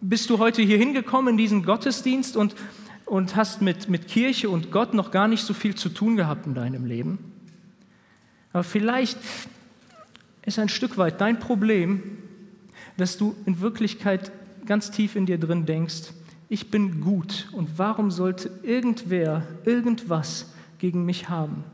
bist 0.00 0.30
du 0.30 0.38
heute 0.38 0.62
hier 0.62 0.78
hingekommen 0.78 1.32
in 1.32 1.36
diesen 1.36 1.64
Gottesdienst 1.64 2.36
und, 2.36 2.54
und 3.06 3.36
hast 3.36 3.62
mit, 3.62 3.88
mit 3.88 4.08
Kirche 4.08 4.50
und 4.50 4.70
Gott 4.70 4.94
noch 4.94 5.10
gar 5.10 5.28
nicht 5.28 5.44
so 5.44 5.54
viel 5.54 5.74
zu 5.74 5.88
tun 5.88 6.16
gehabt 6.16 6.46
in 6.46 6.54
deinem 6.54 6.84
Leben. 6.84 7.18
Aber 8.52 8.64
vielleicht 8.64 9.18
ist 10.44 10.58
ein 10.58 10.68
Stück 10.68 10.98
weit 10.98 11.20
dein 11.20 11.38
Problem, 11.38 12.02
dass 12.96 13.16
du 13.16 13.34
in 13.46 13.60
Wirklichkeit 13.60 14.32
ganz 14.66 14.90
tief 14.90 15.16
in 15.16 15.26
dir 15.26 15.38
drin 15.38 15.66
denkst, 15.66 16.12
ich 16.48 16.70
bin 16.70 17.00
gut 17.00 17.48
und 17.52 17.78
warum 17.78 18.10
sollte 18.10 18.50
irgendwer 18.62 19.46
irgendwas 19.64 20.52
gegen 20.78 21.06
mich 21.06 21.30
haben? 21.30 21.64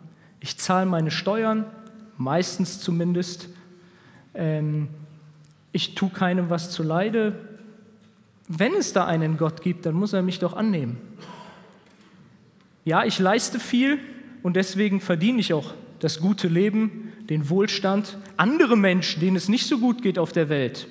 Ich 0.41 0.57
zahle 0.57 0.87
meine 0.87 1.11
Steuern, 1.11 1.65
meistens 2.17 2.81
zumindest. 2.81 3.49
Ähm, 4.35 4.89
ich 5.73 5.97
tue 5.97 6.11
keinem 6.11 6.49
was 6.49 6.71
zu 6.71 6.85
Leide. 6.85 7.35
Wenn 8.47 8.73
es 8.75 8.93
da 8.93 9.05
einen 9.05 9.37
Gott 9.37 9.63
gibt, 9.63 9.85
dann 9.85 9.95
muss 9.95 10.13
er 10.13 10.23
mich 10.23 10.39
doch 10.39 10.55
annehmen. 10.55 10.99
Ja, 12.85 13.05
ich 13.05 13.19
leiste 13.19 13.59
viel 13.59 13.99
und 14.45 14.55
deswegen 14.55 15.01
verdiene 15.01 15.41
ich 15.41 15.53
auch 15.53 15.75
das 16.01 16.21
gute 16.21 16.49
Leben, 16.49 17.13
den 17.29 17.49
Wohlstand. 17.49 18.19
Andere 18.37 18.77
Menschen, 18.77 19.21
denen 19.21 19.37
es 19.37 19.49
nicht 19.49 19.67
so 19.67 19.79
gut 19.79 20.03
geht 20.03 20.19
auf 20.19 20.33
der 20.33 20.49
Welt, 20.49 20.89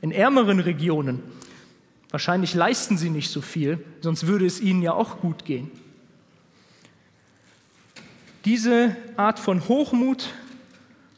in 0.00 0.12
ärmeren 0.12 0.60
Regionen, 0.60 1.22
wahrscheinlich 2.10 2.54
leisten 2.54 2.96
sie 2.96 3.10
nicht 3.10 3.30
so 3.30 3.40
viel, 3.40 3.78
sonst 4.00 4.26
würde 4.26 4.46
es 4.46 4.60
ihnen 4.60 4.82
ja 4.82 4.92
auch 4.92 5.20
gut 5.20 5.44
gehen. 5.44 5.70
Diese 8.44 8.96
Art 9.16 9.40
von 9.40 9.66
Hochmut 9.68 10.28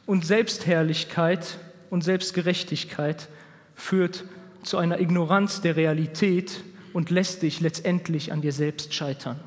und 0.07 0.25
Selbstherrlichkeit 0.25 1.59
und 1.91 2.03
Selbstgerechtigkeit 2.03 3.29
führt 3.75 4.25
zu 4.63 4.77
einer 4.77 4.99
Ignoranz 4.99 5.61
der 5.61 5.75
Realität 5.75 6.63
und 6.91 7.11
lässt 7.11 7.43
dich 7.43 7.59
letztendlich 7.61 8.31
an 8.31 8.41
dir 8.41 8.51
selbst 8.51 8.93
scheitern. 8.93 9.39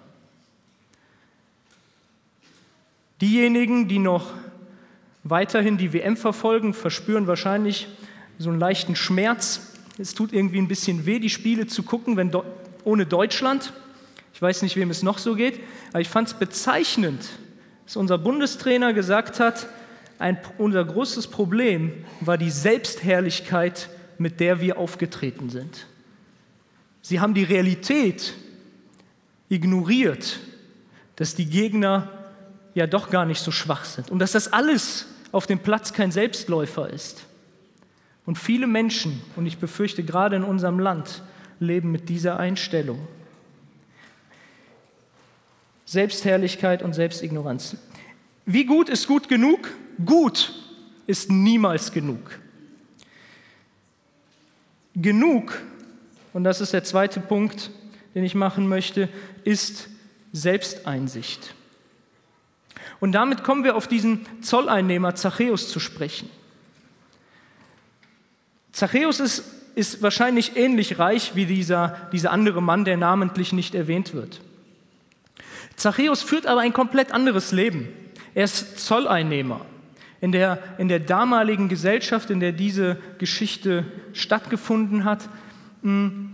Diejenigen, 3.22 3.86
die 3.86 4.00
noch 4.00 4.34
weiterhin 5.22 5.78
die 5.78 5.92
WM 5.92 6.16
verfolgen, 6.16 6.74
verspüren 6.74 7.28
wahrscheinlich 7.28 7.86
so 8.36 8.50
einen 8.50 8.58
leichten 8.58 8.96
Schmerz. 8.96 9.74
Es 9.96 10.14
tut 10.14 10.32
irgendwie 10.32 10.58
ein 10.58 10.66
bisschen 10.66 11.06
weh, 11.06 11.20
die 11.20 11.30
Spiele 11.30 11.68
zu 11.68 11.84
gucken, 11.84 12.16
wenn 12.16 12.32
ohne 12.82 13.06
Deutschland. 13.06 13.72
Ich 14.34 14.42
weiß 14.42 14.62
nicht, 14.62 14.74
wem 14.74 14.90
es 14.90 15.04
noch 15.04 15.18
so 15.18 15.36
geht, 15.36 15.60
aber 15.90 16.00
ich 16.00 16.08
fand 16.08 16.26
es 16.26 16.34
bezeichnend, 16.34 17.28
dass 17.84 17.94
unser 17.94 18.18
Bundestrainer 18.18 18.92
gesagt 18.92 19.38
hat, 19.38 19.68
ein, 20.18 20.36
unser 20.58 20.84
großes 20.84 21.28
Problem 21.28 21.92
war 22.20 22.36
die 22.36 22.50
Selbstherrlichkeit, 22.50 23.88
mit 24.18 24.40
der 24.40 24.60
wir 24.60 24.78
aufgetreten 24.78 25.48
sind. 25.48 25.86
Sie 27.02 27.20
haben 27.20 27.34
die 27.34 27.44
Realität 27.44 28.34
ignoriert, 29.48 30.40
dass 31.14 31.36
die 31.36 31.46
Gegner 31.46 32.21
ja 32.74 32.86
doch 32.86 33.10
gar 33.10 33.24
nicht 33.24 33.40
so 33.40 33.50
schwach 33.50 33.84
sind 33.84 34.10
und 34.10 34.18
dass 34.18 34.32
das 34.32 34.52
alles 34.52 35.06
auf 35.32 35.46
dem 35.46 35.58
Platz 35.58 35.92
kein 35.92 36.12
Selbstläufer 36.12 36.90
ist. 36.90 37.24
Und 38.24 38.38
viele 38.38 38.66
Menschen, 38.66 39.20
und 39.34 39.46
ich 39.46 39.58
befürchte 39.58 40.04
gerade 40.04 40.36
in 40.36 40.44
unserem 40.44 40.78
Land, 40.78 41.22
leben 41.58 41.90
mit 41.90 42.08
dieser 42.08 42.38
Einstellung. 42.38 43.06
Selbstherrlichkeit 45.86 46.82
und 46.82 46.94
Selbstignoranz. 46.94 47.76
Wie 48.46 48.64
gut 48.64 48.88
ist 48.88 49.06
gut 49.08 49.28
genug? 49.28 49.70
Gut 50.04 50.52
ist 51.06 51.30
niemals 51.30 51.92
genug. 51.92 52.38
Genug, 54.94 55.60
und 56.32 56.44
das 56.44 56.60
ist 56.60 56.72
der 56.72 56.84
zweite 56.84 57.20
Punkt, 57.20 57.70
den 58.14 58.24
ich 58.24 58.34
machen 58.34 58.68
möchte, 58.68 59.08
ist 59.44 59.88
Selbsteinsicht. 60.32 61.54
Und 63.02 63.10
damit 63.10 63.42
kommen 63.42 63.64
wir 63.64 63.74
auf 63.74 63.88
diesen 63.88 64.20
Zolleinnehmer 64.42 65.16
Zachäus 65.16 65.68
zu 65.68 65.80
sprechen. 65.80 66.30
Zachäus 68.70 69.18
ist, 69.18 69.42
ist 69.74 70.02
wahrscheinlich 70.02 70.56
ähnlich 70.56 71.00
reich 71.00 71.34
wie 71.34 71.44
dieser, 71.44 71.96
dieser 72.12 72.30
andere 72.30 72.62
Mann, 72.62 72.84
der 72.84 72.96
namentlich 72.96 73.52
nicht 73.52 73.74
erwähnt 73.74 74.14
wird. 74.14 74.40
Zachäus 75.74 76.22
führt 76.22 76.46
aber 76.46 76.60
ein 76.60 76.72
komplett 76.72 77.10
anderes 77.10 77.50
Leben. 77.50 77.88
Er 78.34 78.44
ist 78.44 78.78
Zolleinnehmer. 78.78 79.66
In 80.20 80.30
der, 80.30 80.62
in 80.78 80.86
der 80.86 81.00
damaligen 81.00 81.68
Gesellschaft, 81.68 82.30
in 82.30 82.38
der 82.38 82.52
diese 82.52 82.98
Geschichte 83.18 83.84
stattgefunden 84.12 85.02
hat, 85.02 85.28
hm, 85.82 86.30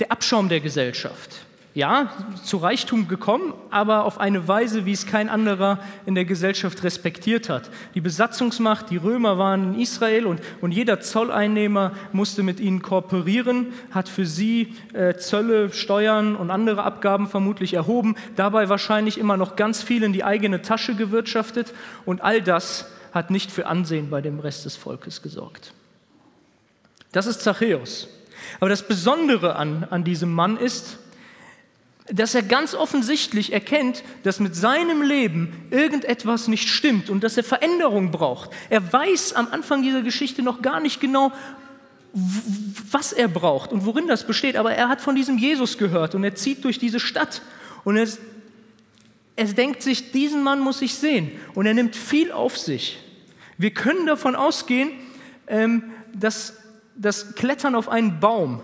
der 0.00 0.10
Abschaum 0.10 0.48
der 0.48 0.58
Gesellschaft 0.58 1.45
ja, 1.76 2.10
zu 2.42 2.56
Reichtum 2.56 3.06
gekommen, 3.06 3.52
aber 3.70 4.06
auf 4.06 4.18
eine 4.18 4.48
Weise, 4.48 4.86
wie 4.86 4.92
es 4.92 5.04
kein 5.04 5.28
anderer 5.28 5.78
in 6.06 6.14
der 6.14 6.24
Gesellschaft 6.24 6.82
respektiert 6.82 7.50
hat. 7.50 7.68
Die 7.94 8.00
Besatzungsmacht, 8.00 8.88
die 8.88 8.96
Römer 8.96 9.36
waren 9.36 9.74
in 9.74 9.80
Israel 9.80 10.24
und, 10.24 10.40
und 10.62 10.72
jeder 10.72 11.00
Zolleinnehmer 11.00 11.92
musste 12.12 12.42
mit 12.42 12.60
ihnen 12.60 12.80
kooperieren, 12.80 13.74
hat 13.90 14.08
für 14.08 14.24
sie 14.24 14.74
äh, 14.94 15.16
Zölle, 15.18 15.70
Steuern 15.70 16.34
und 16.34 16.50
andere 16.50 16.82
Abgaben 16.82 17.28
vermutlich 17.28 17.74
erhoben, 17.74 18.16
dabei 18.36 18.70
wahrscheinlich 18.70 19.18
immer 19.18 19.36
noch 19.36 19.54
ganz 19.54 19.82
viel 19.82 20.02
in 20.02 20.14
die 20.14 20.24
eigene 20.24 20.62
Tasche 20.62 20.94
gewirtschaftet 20.94 21.74
und 22.06 22.22
all 22.22 22.40
das 22.40 22.90
hat 23.12 23.30
nicht 23.30 23.52
für 23.52 23.66
Ansehen 23.66 24.08
bei 24.08 24.22
dem 24.22 24.40
Rest 24.40 24.64
des 24.64 24.76
Volkes 24.76 25.20
gesorgt. 25.20 25.74
Das 27.12 27.26
ist 27.26 27.42
Zachäus. 27.42 28.08
Aber 28.60 28.70
das 28.70 28.88
Besondere 28.88 29.56
an, 29.56 29.86
an 29.90 30.04
diesem 30.04 30.32
Mann 30.32 30.56
ist, 30.56 31.00
dass 32.12 32.34
er 32.34 32.42
ganz 32.42 32.74
offensichtlich 32.74 33.52
erkennt, 33.52 34.04
dass 34.22 34.38
mit 34.38 34.54
seinem 34.54 35.02
Leben 35.02 35.66
irgendetwas 35.70 36.46
nicht 36.48 36.68
stimmt 36.68 37.10
und 37.10 37.24
dass 37.24 37.36
er 37.36 37.44
Veränderung 37.44 38.10
braucht. 38.10 38.50
Er 38.70 38.92
weiß 38.92 39.32
am 39.32 39.48
Anfang 39.50 39.82
dieser 39.82 40.02
Geschichte 40.02 40.42
noch 40.42 40.62
gar 40.62 40.80
nicht 40.80 41.00
genau, 41.00 41.32
was 42.90 43.12
er 43.12 43.28
braucht 43.28 43.72
und 43.72 43.84
worin 43.84 44.06
das 44.06 44.26
besteht, 44.26 44.56
aber 44.56 44.72
er 44.72 44.88
hat 44.88 45.00
von 45.00 45.16
diesem 45.16 45.36
Jesus 45.36 45.78
gehört 45.78 46.14
und 46.14 46.24
er 46.24 46.34
zieht 46.34 46.64
durch 46.64 46.78
diese 46.78 47.00
Stadt 47.00 47.42
und 47.84 47.96
er, 47.96 48.08
er 49.34 49.46
denkt 49.46 49.82
sich, 49.82 50.12
diesen 50.12 50.42
Mann 50.42 50.60
muss 50.60 50.80
ich 50.82 50.94
sehen 50.94 51.32
und 51.54 51.66
er 51.66 51.74
nimmt 51.74 51.94
viel 51.96 52.32
auf 52.32 52.56
sich. 52.56 52.98
Wir 53.58 53.72
können 53.72 54.06
davon 54.06 54.34
ausgehen, 54.36 54.90
ähm, 55.46 55.82
dass 56.14 56.54
das 56.94 57.34
Klettern 57.34 57.74
auf 57.74 57.88
einen 57.88 58.20
Baum 58.20 58.60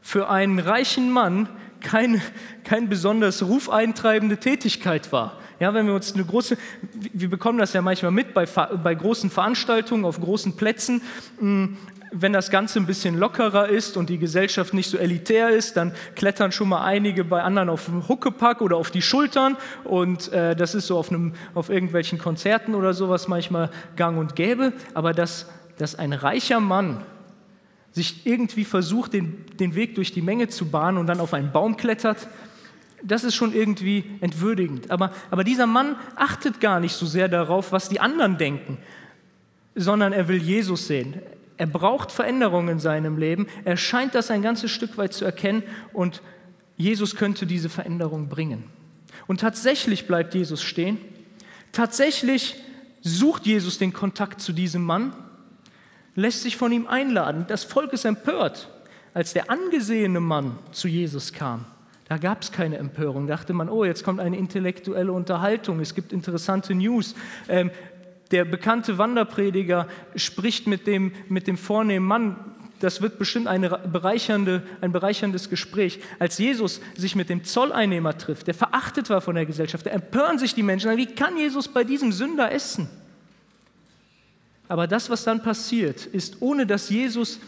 für 0.00 0.28
einen 0.28 0.58
reichen 0.58 1.10
Mann 1.10 1.48
keine, 1.80 2.20
keine 2.64 2.86
besonders 2.86 3.42
rufeintreibende 3.42 4.36
Tätigkeit 4.38 5.12
war. 5.12 5.38
Ja, 5.60 5.74
wenn 5.74 5.86
wir 5.86 5.94
uns 5.94 6.14
eine 6.14 6.24
große, 6.24 6.56
wir 7.12 7.28
bekommen 7.28 7.58
das 7.58 7.72
ja 7.72 7.82
manchmal 7.82 8.12
mit 8.12 8.32
bei, 8.32 8.46
bei 8.46 8.94
großen 8.94 9.30
Veranstaltungen 9.30 10.04
auf 10.04 10.20
großen 10.20 10.56
Plätzen, 10.56 11.02
hm, 11.38 11.76
wenn 12.12 12.32
das 12.32 12.50
Ganze 12.50 12.78
ein 12.78 12.86
bisschen 12.86 13.18
lockerer 13.18 13.68
ist 13.68 13.96
und 13.96 14.08
die 14.08 14.18
Gesellschaft 14.18 14.72
nicht 14.72 14.88
so 14.88 14.96
elitär 14.96 15.50
ist, 15.50 15.76
dann 15.76 15.92
klettern 16.14 16.52
schon 16.52 16.68
mal 16.68 16.82
einige 16.82 17.24
bei 17.24 17.42
anderen 17.42 17.68
auf 17.68 17.86
den 17.86 18.08
Huckepack 18.08 18.62
oder 18.62 18.76
auf 18.76 18.90
die 18.90 19.02
Schultern 19.02 19.56
und 19.84 20.32
äh, 20.32 20.56
das 20.56 20.74
ist 20.74 20.86
so 20.86 20.96
auf, 20.96 21.10
einem, 21.10 21.34
auf 21.54 21.68
irgendwelchen 21.68 22.18
Konzerten 22.18 22.74
oder 22.74 22.94
sowas 22.94 23.28
manchmal 23.28 23.70
gang 23.96 24.18
und 24.18 24.36
gäbe, 24.36 24.72
aber 24.94 25.12
dass, 25.12 25.50
dass 25.76 25.96
ein 25.96 26.12
reicher 26.12 26.60
Mann 26.60 27.02
sich 27.98 28.24
irgendwie 28.26 28.64
versucht, 28.64 29.12
den, 29.12 29.44
den 29.58 29.74
Weg 29.74 29.96
durch 29.96 30.12
die 30.12 30.22
Menge 30.22 30.48
zu 30.48 30.66
bahnen 30.66 30.98
und 30.98 31.06
dann 31.06 31.20
auf 31.20 31.34
einen 31.34 31.52
Baum 31.52 31.76
klettert, 31.76 32.28
das 33.02 33.24
ist 33.24 33.34
schon 33.34 33.52
irgendwie 33.52 34.04
entwürdigend. 34.20 34.90
Aber, 34.90 35.12
aber 35.30 35.44
dieser 35.44 35.66
Mann 35.66 35.96
achtet 36.16 36.60
gar 36.60 36.80
nicht 36.80 36.94
so 36.94 37.06
sehr 37.06 37.28
darauf, 37.28 37.72
was 37.72 37.88
die 37.88 38.00
anderen 38.00 38.38
denken, 38.38 38.78
sondern 39.74 40.12
er 40.12 40.28
will 40.28 40.38
Jesus 40.38 40.86
sehen. 40.86 41.14
Er 41.56 41.66
braucht 41.66 42.12
Veränderungen 42.12 42.68
in 42.68 42.78
seinem 42.78 43.18
Leben. 43.18 43.46
Er 43.64 43.76
scheint 43.76 44.14
das 44.14 44.30
ein 44.30 44.42
ganzes 44.42 44.70
Stück 44.70 44.96
weit 44.96 45.12
zu 45.12 45.24
erkennen 45.24 45.64
und 45.92 46.22
Jesus 46.76 47.16
könnte 47.16 47.46
diese 47.46 47.68
Veränderung 47.68 48.28
bringen. 48.28 48.64
Und 49.26 49.40
tatsächlich 49.40 50.06
bleibt 50.06 50.34
Jesus 50.34 50.62
stehen. 50.62 50.98
Tatsächlich 51.72 52.54
sucht 53.02 53.46
Jesus 53.46 53.78
den 53.78 53.92
Kontakt 53.92 54.40
zu 54.40 54.52
diesem 54.52 54.84
Mann 54.84 55.12
lässt 56.14 56.42
sich 56.42 56.56
von 56.56 56.72
ihm 56.72 56.86
einladen. 56.86 57.44
Das 57.48 57.64
Volk 57.64 57.92
ist 57.92 58.04
empört. 58.04 58.68
Als 59.14 59.32
der 59.32 59.50
angesehene 59.50 60.20
Mann 60.20 60.58
zu 60.70 60.86
Jesus 60.86 61.32
kam, 61.32 61.64
da 62.08 62.16
gab 62.16 62.42
es 62.42 62.52
keine 62.52 62.78
Empörung. 62.78 63.26
Da 63.26 63.36
dachte 63.36 63.52
man, 63.52 63.68
oh, 63.68 63.84
jetzt 63.84 64.04
kommt 64.04 64.20
eine 64.20 64.36
intellektuelle 64.36 65.12
Unterhaltung, 65.12 65.80
es 65.80 65.94
gibt 65.94 66.12
interessante 66.12 66.74
News. 66.74 67.14
Ähm, 67.48 67.70
der 68.30 68.44
bekannte 68.44 68.98
Wanderprediger 68.98 69.88
spricht 70.14 70.66
mit 70.66 70.86
dem, 70.86 71.12
mit 71.28 71.46
dem 71.46 71.56
vornehmen 71.56 72.06
Mann. 72.06 72.36
Das 72.80 73.02
wird 73.02 73.18
bestimmt 73.18 73.46
eine 73.46 73.70
bereichernde, 73.70 74.62
ein 74.80 74.92
bereicherndes 74.92 75.50
Gespräch. 75.50 76.00
Als 76.18 76.38
Jesus 76.38 76.80
sich 76.96 77.16
mit 77.16 77.28
dem 77.28 77.44
Zolleinnehmer 77.44 78.16
trifft, 78.16 78.46
der 78.46 78.54
verachtet 78.54 79.10
war 79.10 79.20
von 79.20 79.34
der 79.34 79.46
Gesellschaft, 79.46 79.86
da 79.86 79.90
empören 79.90 80.38
sich 80.38 80.54
die 80.54 80.62
Menschen. 80.62 80.96
Wie 80.96 81.06
kann 81.06 81.36
Jesus 81.36 81.68
bei 81.68 81.84
diesem 81.84 82.12
Sünder 82.12 82.52
essen? 82.52 82.88
Aber 84.68 84.86
das, 84.86 85.08
was 85.10 85.24
dann 85.24 85.42
passiert, 85.42 86.06
ist, 86.06 86.40
ohne 86.40 86.66
dass 86.66 86.90
Jesus 86.90 87.40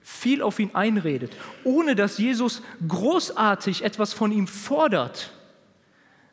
viel 0.00 0.42
auf 0.42 0.58
ihn 0.58 0.70
einredet, 0.74 1.32
ohne 1.64 1.94
dass 1.94 2.18
Jesus 2.18 2.62
großartig 2.86 3.84
etwas 3.84 4.12
von 4.12 4.32
ihm 4.32 4.46
fordert, 4.46 5.32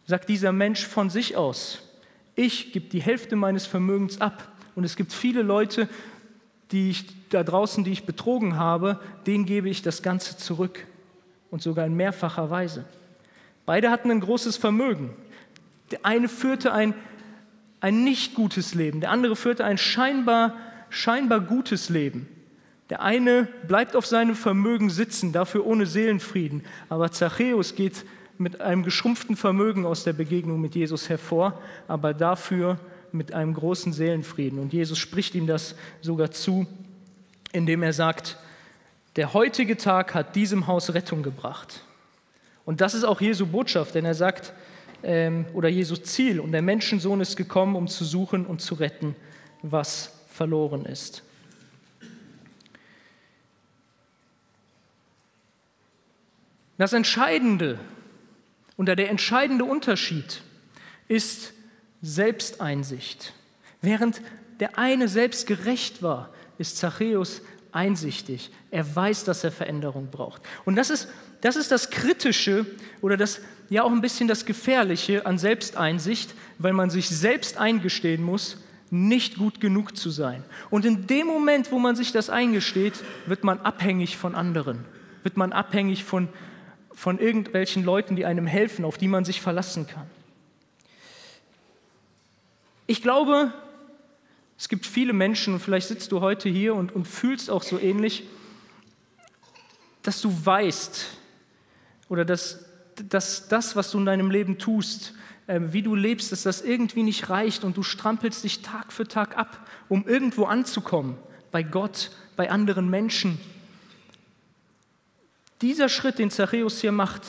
sagt 0.05 0.29
dieser 0.29 0.51
Mensch 0.51 0.85
von 0.85 1.09
sich 1.09 1.35
aus, 1.35 1.79
ich 2.35 2.71
gebe 2.71 2.89
die 2.89 3.01
Hälfte 3.01 3.35
meines 3.35 3.65
Vermögens 3.65 4.19
ab. 4.19 4.47
Und 4.75 4.83
es 4.85 4.95
gibt 4.95 5.13
viele 5.13 5.41
Leute, 5.41 5.89
die 6.71 6.89
ich 6.89 7.05
da 7.29 7.43
draußen, 7.43 7.83
die 7.83 7.91
ich 7.91 8.05
betrogen 8.05 8.55
habe, 8.55 8.99
denen 9.27 9.45
gebe 9.45 9.69
ich 9.69 9.81
das 9.81 10.01
Ganze 10.01 10.37
zurück 10.37 10.85
und 11.49 11.61
sogar 11.61 11.85
in 11.85 11.95
mehrfacher 11.95 12.49
Weise. 12.49 12.85
Beide 13.65 13.91
hatten 13.91 14.09
ein 14.09 14.21
großes 14.21 14.57
Vermögen. 14.57 15.13
Der 15.91 16.05
eine 16.05 16.29
führte 16.29 16.73
ein 16.73 16.93
ein 17.81 18.03
nicht 18.03 18.35
gutes 18.35 18.73
Leben, 18.73 19.01
der 19.01 19.11
andere 19.11 19.35
führte 19.35 19.65
ein 19.65 19.77
scheinbar, 19.77 20.55
scheinbar 20.89 21.41
gutes 21.41 21.89
Leben. 21.89 22.27
Der 22.89 23.01
eine 23.01 23.47
bleibt 23.67 23.95
auf 23.95 24.05
seinem 24.05 24.35
Vermögen 24.35 24.89
sitzen, 24.89 25.31
dafür 25.31 25.65
ohne 25.65 25.85
Seelenfrieden, 25.85 26.63
aber 26.89 27.11
Zachäus 27.11 27.75
geht 27.75 28.05
mit 28.37 28.59
einem 28.61 28.83
geschrumpften 28.83 29.35
Vermögen 29.35 29.85
aus 29.85 30.03
der 30.03 30.13
Begegnung 30.13 30.61
mit 30.61 30.75
Jesus 30.75 31.09
hervor, 31.09 31.61
aber 31.87 32.13
dafür 32.13 32.79
mit 33.11 33.33
einem 33.33 33.53
großen 33.53 33.93
Seelenfrieden. 33.93 34.59
Und 34.59 34.73
Jesus 34.73 34.97
spricht 34.97 35.35
ihm 35.35 35.47
das 35.47 35.75
sogar 36.01 36.31
zu, 36.31 36.65
indem 37.51 37.83
er 37.83 37.93
sagt, 37.93 38.37
der 39.15 39.33
heutige 39.33 39.77
Tag 39.77 40.13
hat 40.13 40.35
diesem 40.35 40.67
Haus 40.67 40.93
Rettung 40.93 41.21
gebracht. 41.21 41.83
Und 42.65 42.81
das 42.81 42.93
ist 42.93 43.03
auch 43.03 43.21
Jesu 43.21 43.45
Botschaft, 43.45 43.95
denn 43.95 44.05
er 44.05 44.15
sagt, 44.15 44.53
ähm, 45.03 45.45
oder 45.53 45.69
Jesu 45.69 45.95
Ziel. 45.95 46.39
Und 46.39 46.51
der 46.51 46.61
Menschensohn 46.61 47.21
ist 47.21 47.35
gekommen, 47.35 47.75
um 47.75 47.87
zu 47.87 48.05
suchen 48.05 48.45
und 48.45 48.61
zu 48.61 48.75
retten, 48.75 49.15
was 49.61 50.11
verloren 50.27 50.85
ist. 50.85 51.23
Das 56.77 56.93
Entscheidende 56.93 57.79
oder 58.75 58.95
der 58.95 59.09
entscheidende 59.11 59.65
Unterschied 59.65 60.41
ist 61.07 61.53
Selbsteinsicht. 62.01 63.33
Während 63.81 64.21
der 64.59 64.79
eine 64.79 65.07
selbst 65.07 65.45
gerecht 65.45 66.01
war, 66.01 66.29
ist 66.57 66.77
Zachäus 66.77 67.41
einsichtig. 67.71 68.49
Er 68.71 68.95
weiß, 68.95 69.23
dass 69.25 69.43
er 69.43 69.51
Veränderung 69.51 70.09
braucht. 70.09 70.41
Und 70.65 70.75
das 70.75 70.89
ist, 70.89 71.07
das 71.41 71.55
ist 71.55 71.71
das 71.71 71.89
Kritische 71.89 72.65
oder 73.01 73.17
das, 73.17 73.41
ja 73.69 73.83
auch 73.83 73.91
ein 73.91 74.01
bisschen 74.01 74.27
das 74.27 74.45
Gefährliche 74.45 75.25
an 75.25 75.37
Selbsteinsicht, 75.37 76.33
weil 76.59 76.73
man 76.73 76.89
sich 76.89 77.09
selbst 77.09 77.57
eingestehen 77.57 78.23
muss, 78.23 78.57
nicht 78.91 79.37
gut 79.37 79.61
genug 79.61 79.95
zu 79.95 80.09
sein. 80.09 80.43
Und 80.69 80.85
in 80.85 81.07
dem 81.07 81.25
Moment, 81.25 81.71
wo 81.71 81.79
man 81.79 81.95
sich 81.95 82.11
das 82.11 82.29
eingesteht, 82.29 82.93
wird 83.25 83.43
man 83.43 83.61
abhängig 83.61 84.17
von 84.17 84.35
anderen, 84.35 84.83
wird 85.23 85.37
man 85.37 85.53
abhängig 85.53 86.03
von, 86.03 86.27
von 86.93 87.17
irgendwelchen 87.17 87.83
Leuten, 87.85 88.15
die 88.15 88.25
einem 88.25 88.45
helfen, 88.45 88.83
auf 88.83 88.97
die 88.97 89.07
man 89.07 89.23
sich 89.23 89.41
verlassen 89.41 89.87
kann. 89.87 90.07
Ich 92.85 93.01
glaube, 93.01 93.53
es 94.57 94.67
gibt 94.67 94.85
viele 94.85 95.13
Menschen, 95.13 95.53
und 95.53 95.61
vielleicht 95.61 95.87
sitzt 95.87 96.11
du 96.11 96.19
heute 96.19 96.49
hier 96.49 96.75
und, 96.75 96.93
und 96.93 97.07
fühlst 97.07 97.49
auch 97.49 97.63
so 97.63 97.79
ähnlich, 97.79 98.25
dass 100.03 100.19
du 100.21 100.45
weißt 100.45 101.20
oder 102.11 102.25
dass, 102.25 102.65
dass 103.07 103.47
das, 103.47 103.77
was 103.77 103.89
du 103.91 103.97
in 103.97 104.05
deinem 104.05 104.31
Leben 104.31 104.57
tust, 104.57 105.13
äh, 105.47 105.61
wie 105.63 105.81
du 105.81 105.95
lebst, 105.95 106.33
dass 106.33 106.43
das 106.43 106.61
irgendwie 106.61 107.03
nicht 107.03 107.29
reicht 107.29 107.63
und 107.63 107.77
du 107.77 107.83
strampelst 107.83 108.43
dich 108.43 108.61
Tag 108.61 108.91
für 108.91 109.07
Tag 109.07 109.37
ab, 109.37 109.65
um 109.87 110.05
irgendwo 110.05 110.43
anzukommen, 110.43 111.15
bei 111.51 111.63
Gott, 111.63 112.11
bei 112.35 112.51
anderen 112.51 112.89
Menschen. 112.89 113.39
Dieser 115.61 115.87
Schritt, 115.87 116.19
den 116.19 116.31
Zachäus 116.31 116.81
hier 116.81 116.91
macht, 116.91 117.21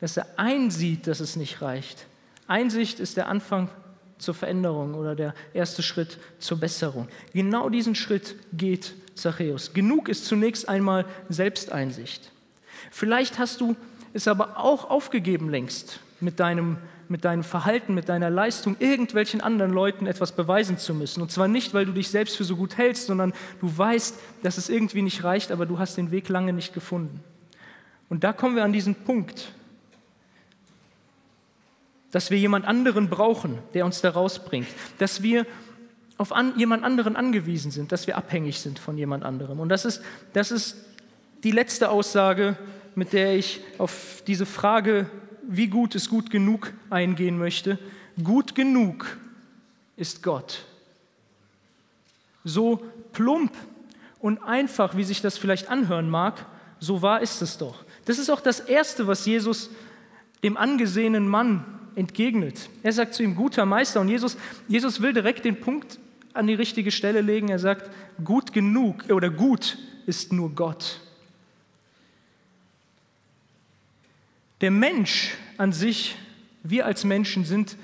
dass 0.00 0.16
er 0.16 0.26
einsieht, 0.36 1.06
dass 1.06 1.20
es 1.20 1.36
nicht 1.36 1.62
reicht. 1.62 2.06
Einsicht 2.48 2.98
ist 2.98 3.16
der 3.16 3.28
Anfang 3.28 3.68
zur 4.18 4.34
Veränderung 4.34 4.94
oder 4.94 5.14
der 5.14 5.32
erste 5.54 5.84
Schritt 5.84 6.18
zur 6.40 6.58
Besserung. 6.58 7.06
Genau 7.34 7.68
diesen 7.68 7.94
Schritt 7.94 8.34
geht 8.52 8.94
Zachäus. 9.14 9.74
Genug 9.74 10.08
ist 10.08 10.24
zunächst 10.24 10.68
einmal 10.68 11.04
Selbsteinsicht. 11.28 12.32
Vielleicht 12.90 13.38
hast 13.38 13.60
du 13.60 13.76
es 14.12 14.28
aber 14.28 14.58
auch 14.58 14.90
aufgegeben 14.90 15.48
längst, 15.48 16.00
mit 16.20 16.40
deinem, 16.40 16.78
mit 17.08 17.24
deinem 17.24 17.44
Verhalten, 17.44 17.94
mit 17.94 18.08
deiner 18.08 18.30
Leistung 18.30 18.76
irgendwelchen 18.78 19.40
anderen 19.40 19.72
Leuten 19.72 20.06
etwas 20.06 20.32
beweisen 20.32 20.78
zu 20.78 20.94
müssen. 20.94 21.22
Und 21.22 21.30
zwar 21.30 21.48
nicht, 21.48 21.74
weil 21.74 21.86
du 21.86 21.92
dich 21.92 22.08
selbst 22.08 22.36
für 22.36 22.44
so 22.44 22.56
gut 22.56 22.76
hältst, 22.76 23.06
sondern 23.06 23.32
du 23.60 23.76
weißt, 23.76 24.18
dass 24.42 24.58
es 24.58 24.68
irgendwie 24.68 25.02
nicht 25.02 25.24
reicht, 25.24 25.52
aber 25.52 25.66
du 25.66 25.78
hast 25.78 25.96
den 25.96 26.10
Weg 26.10 26.28
lange 26.28 26.52
nicht 26.52 26.74
gefunden. 26.74 27.22
Und 28.08 28.24
da 28.24 28.32
kommen 28.32 28.56
wir 28.56 28.64
an 28.64 28.72
diesen 28.72 28.94
Punkt, 28.94 29.52
dass 32.10 32.30
wir 32.30 32.38
jemand 32.38 32.66
anderen 32.66 33.10
brauchen, 33.10 33.58
der 33.74 33.84
uns 33.84 34.00
da 34.00 34.10
rausbringt, 34.10 34.68
dass 34.98 35.22
wir 35.22 35.46
auf 36.16 36.32
an, 36.32 36.58
jemand 36.58 36.84
anderen 36.84 37.16
angewiesen 37.16 37.70
sind, 37.70 37.92
dass 37.92 38.06
wir 38.06 38.16
abhängig 38.16 38.60
sind 38.60 38.78
von 38.78 38.96
jemand 38.98 39.24
anderem. 39.24 39.60
Und 39.60 39.68
das 39.68 39.84
ist, 39.84 40.02
das 40.32 40.50
ist 40.50 40.76
die 41.44 41.52
letzte 41.52 41.90
Aussage, 41.90 42.56
mit 42.98 43.12
der 43.12 43.36
ich 43.36 43.60
auf 43.78 44.24
diese 44.26 44.44
Frage, 44.44 45.08
wie 45.42 45.68
gut 45.68 45.94
ist 45.94 46.10
gut 46.10 46.30
genug, 46.30 46.72
eingehen 46.90 47.38
möchte. 47.38 47.78
Gut 48.22 48.56
genug 48.56 49.16
ist 49.96 50.24
Gott. 50.24 50.64
So 52.42 52.82
plump 53.12 53.52
und 54.18 54.42
einfach, 54.42 54.96
wie 54.96 55.04
sich 55.04 55.22
das 55.22 55.38
vielleicht 55.38 55.70
anhören 55.70 56.10
mag, 56.10 56.44
so 56.80 57.00
wahr 57.00 57.22
ist 57.22 57.40
es 57.40 57.56
doch. 57.56 57.84
Das 58.04 58.18
ist 58.18 58.30
auch 58.30 58.40
das 58.40 58.58
Erste, 58.58 59.06
was 59.06 59.24
Jesus 59.26 59.70
dem 60.42 60.56
angesehenen 60.56 61.28
Mann 61.28 61.64
entgegnet. 61.94 62.68
Er 62.82 62.92
sagt 62.92 63.14
zu 63.14 63.22
ihm, 63.22 63.36
guter 63.36 63.64
Meister. 63.64 64.00
Und 64.00 64.08
Jesus, 64.08 64.36
Jesus 64.66 65.00
will 65.00 65.12
direkt 65.12 65.44
den 65.44 65.60
Punkt 65.60 66.00
an 66.34 66.48
die 66.48 66.54
richtige 66.54 66.90
Stelle 66.90 67.20
legen. 67.20 67.48
Er 67.48 67.60
sagt, 67.60 67.90
gut 68.24 68.52
genug 68.52 69.04
oder 69.08 69.30
gut 69.30 69.78
ist 70.06 70.32
nur 70.32 70.50
Gott. 70.50 71.00
Der 74.60 74.70
Mensch 74.70 75.34
an 75.56 75.72
sich, 75.72 76.16
wir 76.62 76.86
als 76.86 77.04
Menschen 77.04 77.44
sind 77.44 77.76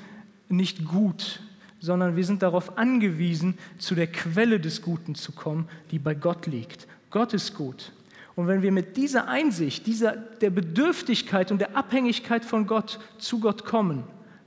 nicht 0.48 0.84
gut, 0.84 1.40
sondern 1.78 2.16
wir 2.16 2.24
sind 2.24 2.42
darauf 2.42 2.78
angewiesen, 2.78 3.58
zu 3.78 3.94
der 3.94 4.06
Quelle 4.06 4.58
des 4.58 4.82
Guten 4.82 5.14
zu 5.14 5.32
kommen, 5.32 5.68
die 5.90 5.98
bei 5.98 6.14
Gott 6.14 6.46
liegt. 6.46 6.88
Gott 7.10 7.32
ist 7.32 7.54
gut. 7.54 7.92
Und 8.36 8.48
wenn 8.48 8.62
wir 8.62 8.72
mit 8.72 8.96
dieser 8.96 9.28
Einsicht, 9.28 9.86
dieser, 9.86 10.12
der 10.16 10.50
Bedürftigkeit 10.50 11.52
und 11.52 11.60
der 11.60 11.76
Abhängigkeit 11.76 12.44
von 12.44 12.66
Gott 12.66 12.98
zu 13.18 13.38
Gott 13.38 13.64
kommen, 13.64 14.02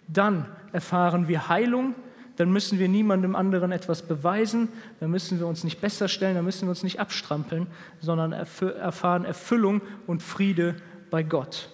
dann 0.07 0.45
erfahren 0.73 1.27
wir 1.27 1.47
Heilung, 1.47 1.95
dann 2.35 2.51
müssen 2.51 2.77
wir 2.77 2.89
niemandem 2.89 3.35
anderen 3.35 3.71
etwas 3.71 4.01
beweisen, 4.01 4.67
dann 4.99 5.09
müssen 5.11 5.39
wir 5.39 5.47
uns 5.47 5.63
nicht 5.63 5.79
besser 5.79 6.07
stellen, 6.07 6.35
dann 6.35 6.45
müssen 6.45 6.63
wir 6.63 6.71
uns 6.71 6.83
nicht 6.83 6.99
abstrampeln, 6.99 7.67
sondern 8.01 8.33
erfahren 8.33 9.25
Erfüllung 9.25 9.81
und 10.05 10.21
Friede 10.21 10.75
bei 11.09 11.23
Gott. 11.23 11.69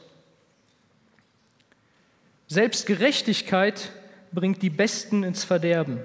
Selbstgerechtigkeit 2.54 3.92
bringt 4.32 4.62
die 4.62 4.70
Besten 4.70 5.24
ins 5.24 5.44
Verderben 5.44 6.00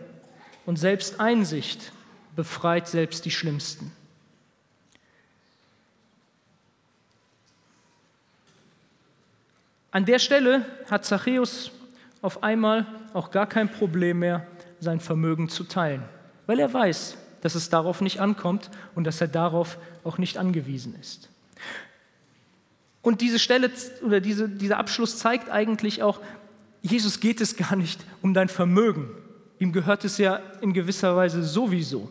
und 0.67 0.77
Selbsteinsicht 0.77 1.93
befreit 2.35 2.89
selbst 2.89 3.25
die 3.25 3.31
Schlimmsten. 3.31 3.93
An 9.91 10.05
der 10.05 10.19
Stelle 10.19 10.65
hat 10.91 11.05
Zachäus 11.05 11.71
auf 12.21 12.43
einmal 12.43 12.87
auch 13.15 13.31
gar 13.31 13.47
kein 13.47 13.71
Problem 13.71 14.21
mehr, 14.21 14.47
sein 14.81 15.01
Vermögen 15.01 15.49
zu 15.49 15.65
teilen, 15.65 16.03
weil 16.47 16.61
er 16.61 16.73
weiß, 16.73 17.17
dass 17.41 17.55
es 17.55 17.71
darauf 17.71 18.01
nicht 18.01 18.21
ankommt 18.21 18.71
und 18.95 19.05
dass 19.05 19.21
er 19.21 19.29
darauf 19.29 19.79
auch 20.05 20.19
nicht 20.19 20.39
angewiesen 20.39 20.95
ist. 21.01 21.29
Und 23.03 23.21
diese 23.21 23.39
Stelle 23.39 23.71
oder 24.05 24.21
diese, 24.21 24.49
dieser 24.49 24.77
Abschluss 24.77 25.19
zeigt 25.19 25.51
eigentlich 25.51 26.03
auch, 26.03 26.21
Jesus 26.83 27.21
geht 27.21 27.41
es 27.41 27.57
gar 27.57 27.77
nicht 27.77 28.05
um 28.23 28.35
dein 28.35 28.49
Vermögen. 28.49 29.09
Ihm 29.59 29.73
gehört 29.73 30.05
es 30.05 30.19
ja 30.19 30.41
in 30.61 30.73
gewisser 30.73 31.17
Weise 31.17 31.43
sowieso. 31.43 32.09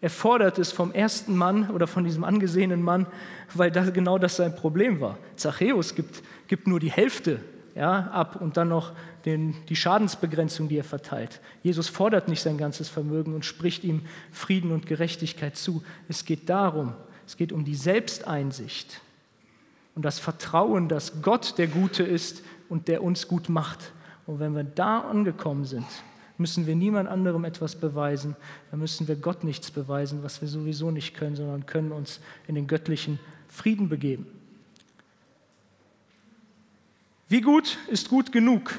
Er 0.00 0.10
fordert 0.10 0.58
es 0.58 0.70
vom 0.70 0.92
ersten 0.92 1.34
Mann 1.36 1.70
oder 1.70 1.86
von 1.86 2.04
diesem 2.04 2.24
angesehenen 2.24 2.82
Mann, 2.82 3.06
weil 3.54 3.70
das, 3.70 3.92
genau 3.92 4.18
das 4.18 4.36
sein 4.36 4.54
Problem 4.54 5.00
war. 5.00 5.16
Zachäus 5.36 5.94
gibt, 5.94 6.22
gibt 6.46 6.66
nur 6.66 6.78
die 6.78 6.90
Hälfte 6.90 7.40
ja, 7.74 8.08
ab 8.12 8.36
und 8.40 8.56
dann 8.56 8.68
noch 8.68 8.92
den, 9.24 9.54
die 9.68 9.76
Schadensbegrenzung, 9.76 10.68
die 10.68 10.76
er 10.76 10.84
verteilt. 10.84 11.40
Jesus 11.62 11.88
fordert 11.88 12.28
nicht 12.28 12.42
sein 12.42 12.58
ganzes 12.58 12.88
Vermögen 12.88 13.34
und 13.34 13.44
spricht 13.44 13.84
ihm 13.84 14.02
Frieden 14.30 14.72
und 14.72 14.86
Gerechtigkeit 14.86 15.56
zu. 15.56 15.82
Es 16.08 16.24
geht 16.24 16.48
darum, 16.48 16.92
es 17.26 17.36
geht 17.36 17.52
um 17.52 17.64
die 17.64 17.74
Selbsteinsicht 17.74 19.00
und 19.94 20.04
das 20.04 20.18
Vertrauen, 20.18 20.88
dass 20.88 21.22
Gott 21.22 21.56
der 21.56 21.68
Gute 21.68 22.02
ist 22.02 22.42
und 22.68 22.88
der 22.88 23.02
uns 23.02 23.28
gut 23.28 23.48
macht. 23.48 23.92
Und 24.26 24.40
wenn 24.40 24.54
wir 24.54 24.64
da 24.64 25.00
angekommen 25.00 25.64
sind, 25.64 25.86
müssen 26.38 26.66
wir 26.66 26.74
niemand 26.74 27.08
anderem 27.08 27.44
etwas 27.44 27.76
beweisen, 27.76 28.36
dann 28.70 28.80
müssen 28.80 29.06
wir 29.06 29.16
Gott 29.16 29.44
nichts 29.44 29.70
beweisen, 29.70 30.22
was 30.22 30.40
wir 30.40 30.48
sowieso 30.48 30.90
nicht 30.90 31.14
können, 31.14 31.36
sondern 31.36 31.66
können 31.66 31.92
uns 31.92 32.20
in 32.48 32.54
den 32.54 32.66
göttlichen 32.66 33.18
Frieden 33.48 33.88
begeben. 33.88 34.26
Wie 37.28 37.40
gut 37.40 37.78
ist 37.88 38.08
gut 38.08 38.32
genug? 38.32 38.74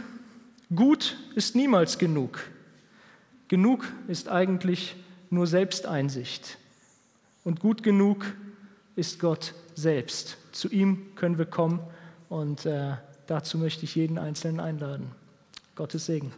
Gut 0.74 1.18
ist 1.36 1.56
niemals 1.56 1.98
genug. 1.98 2.40
Genug 3.48 3.86
ist 4.08 4.30
eigentlich 4.30 4.96
nur 5.30 5.48
Selbsteinsicht. 5.48 6.58
Und 7.44 7.60
gut 7.60 7.84
genug 7.84 8.26
ist 8.96 9.20
Gott 9.20 9.54
selbst. 9.76 10.38
Zu 10.52 10.70
ihm 10.70 11.16
können 11.16 11.38
wir 11.38 11.46
kommen 11.46 11.80
und 12.30 12.66
äh, 12.66 12.94
dazu 13.28 13.58
möchte 13.58 13.86
ich 13.86 13.96
jeden 13.96 14.18
Einzelnen 14.18 14.60
einladen. 14.60 15.12
Gottes 15.76 16.06
Segen. 16.06 16.32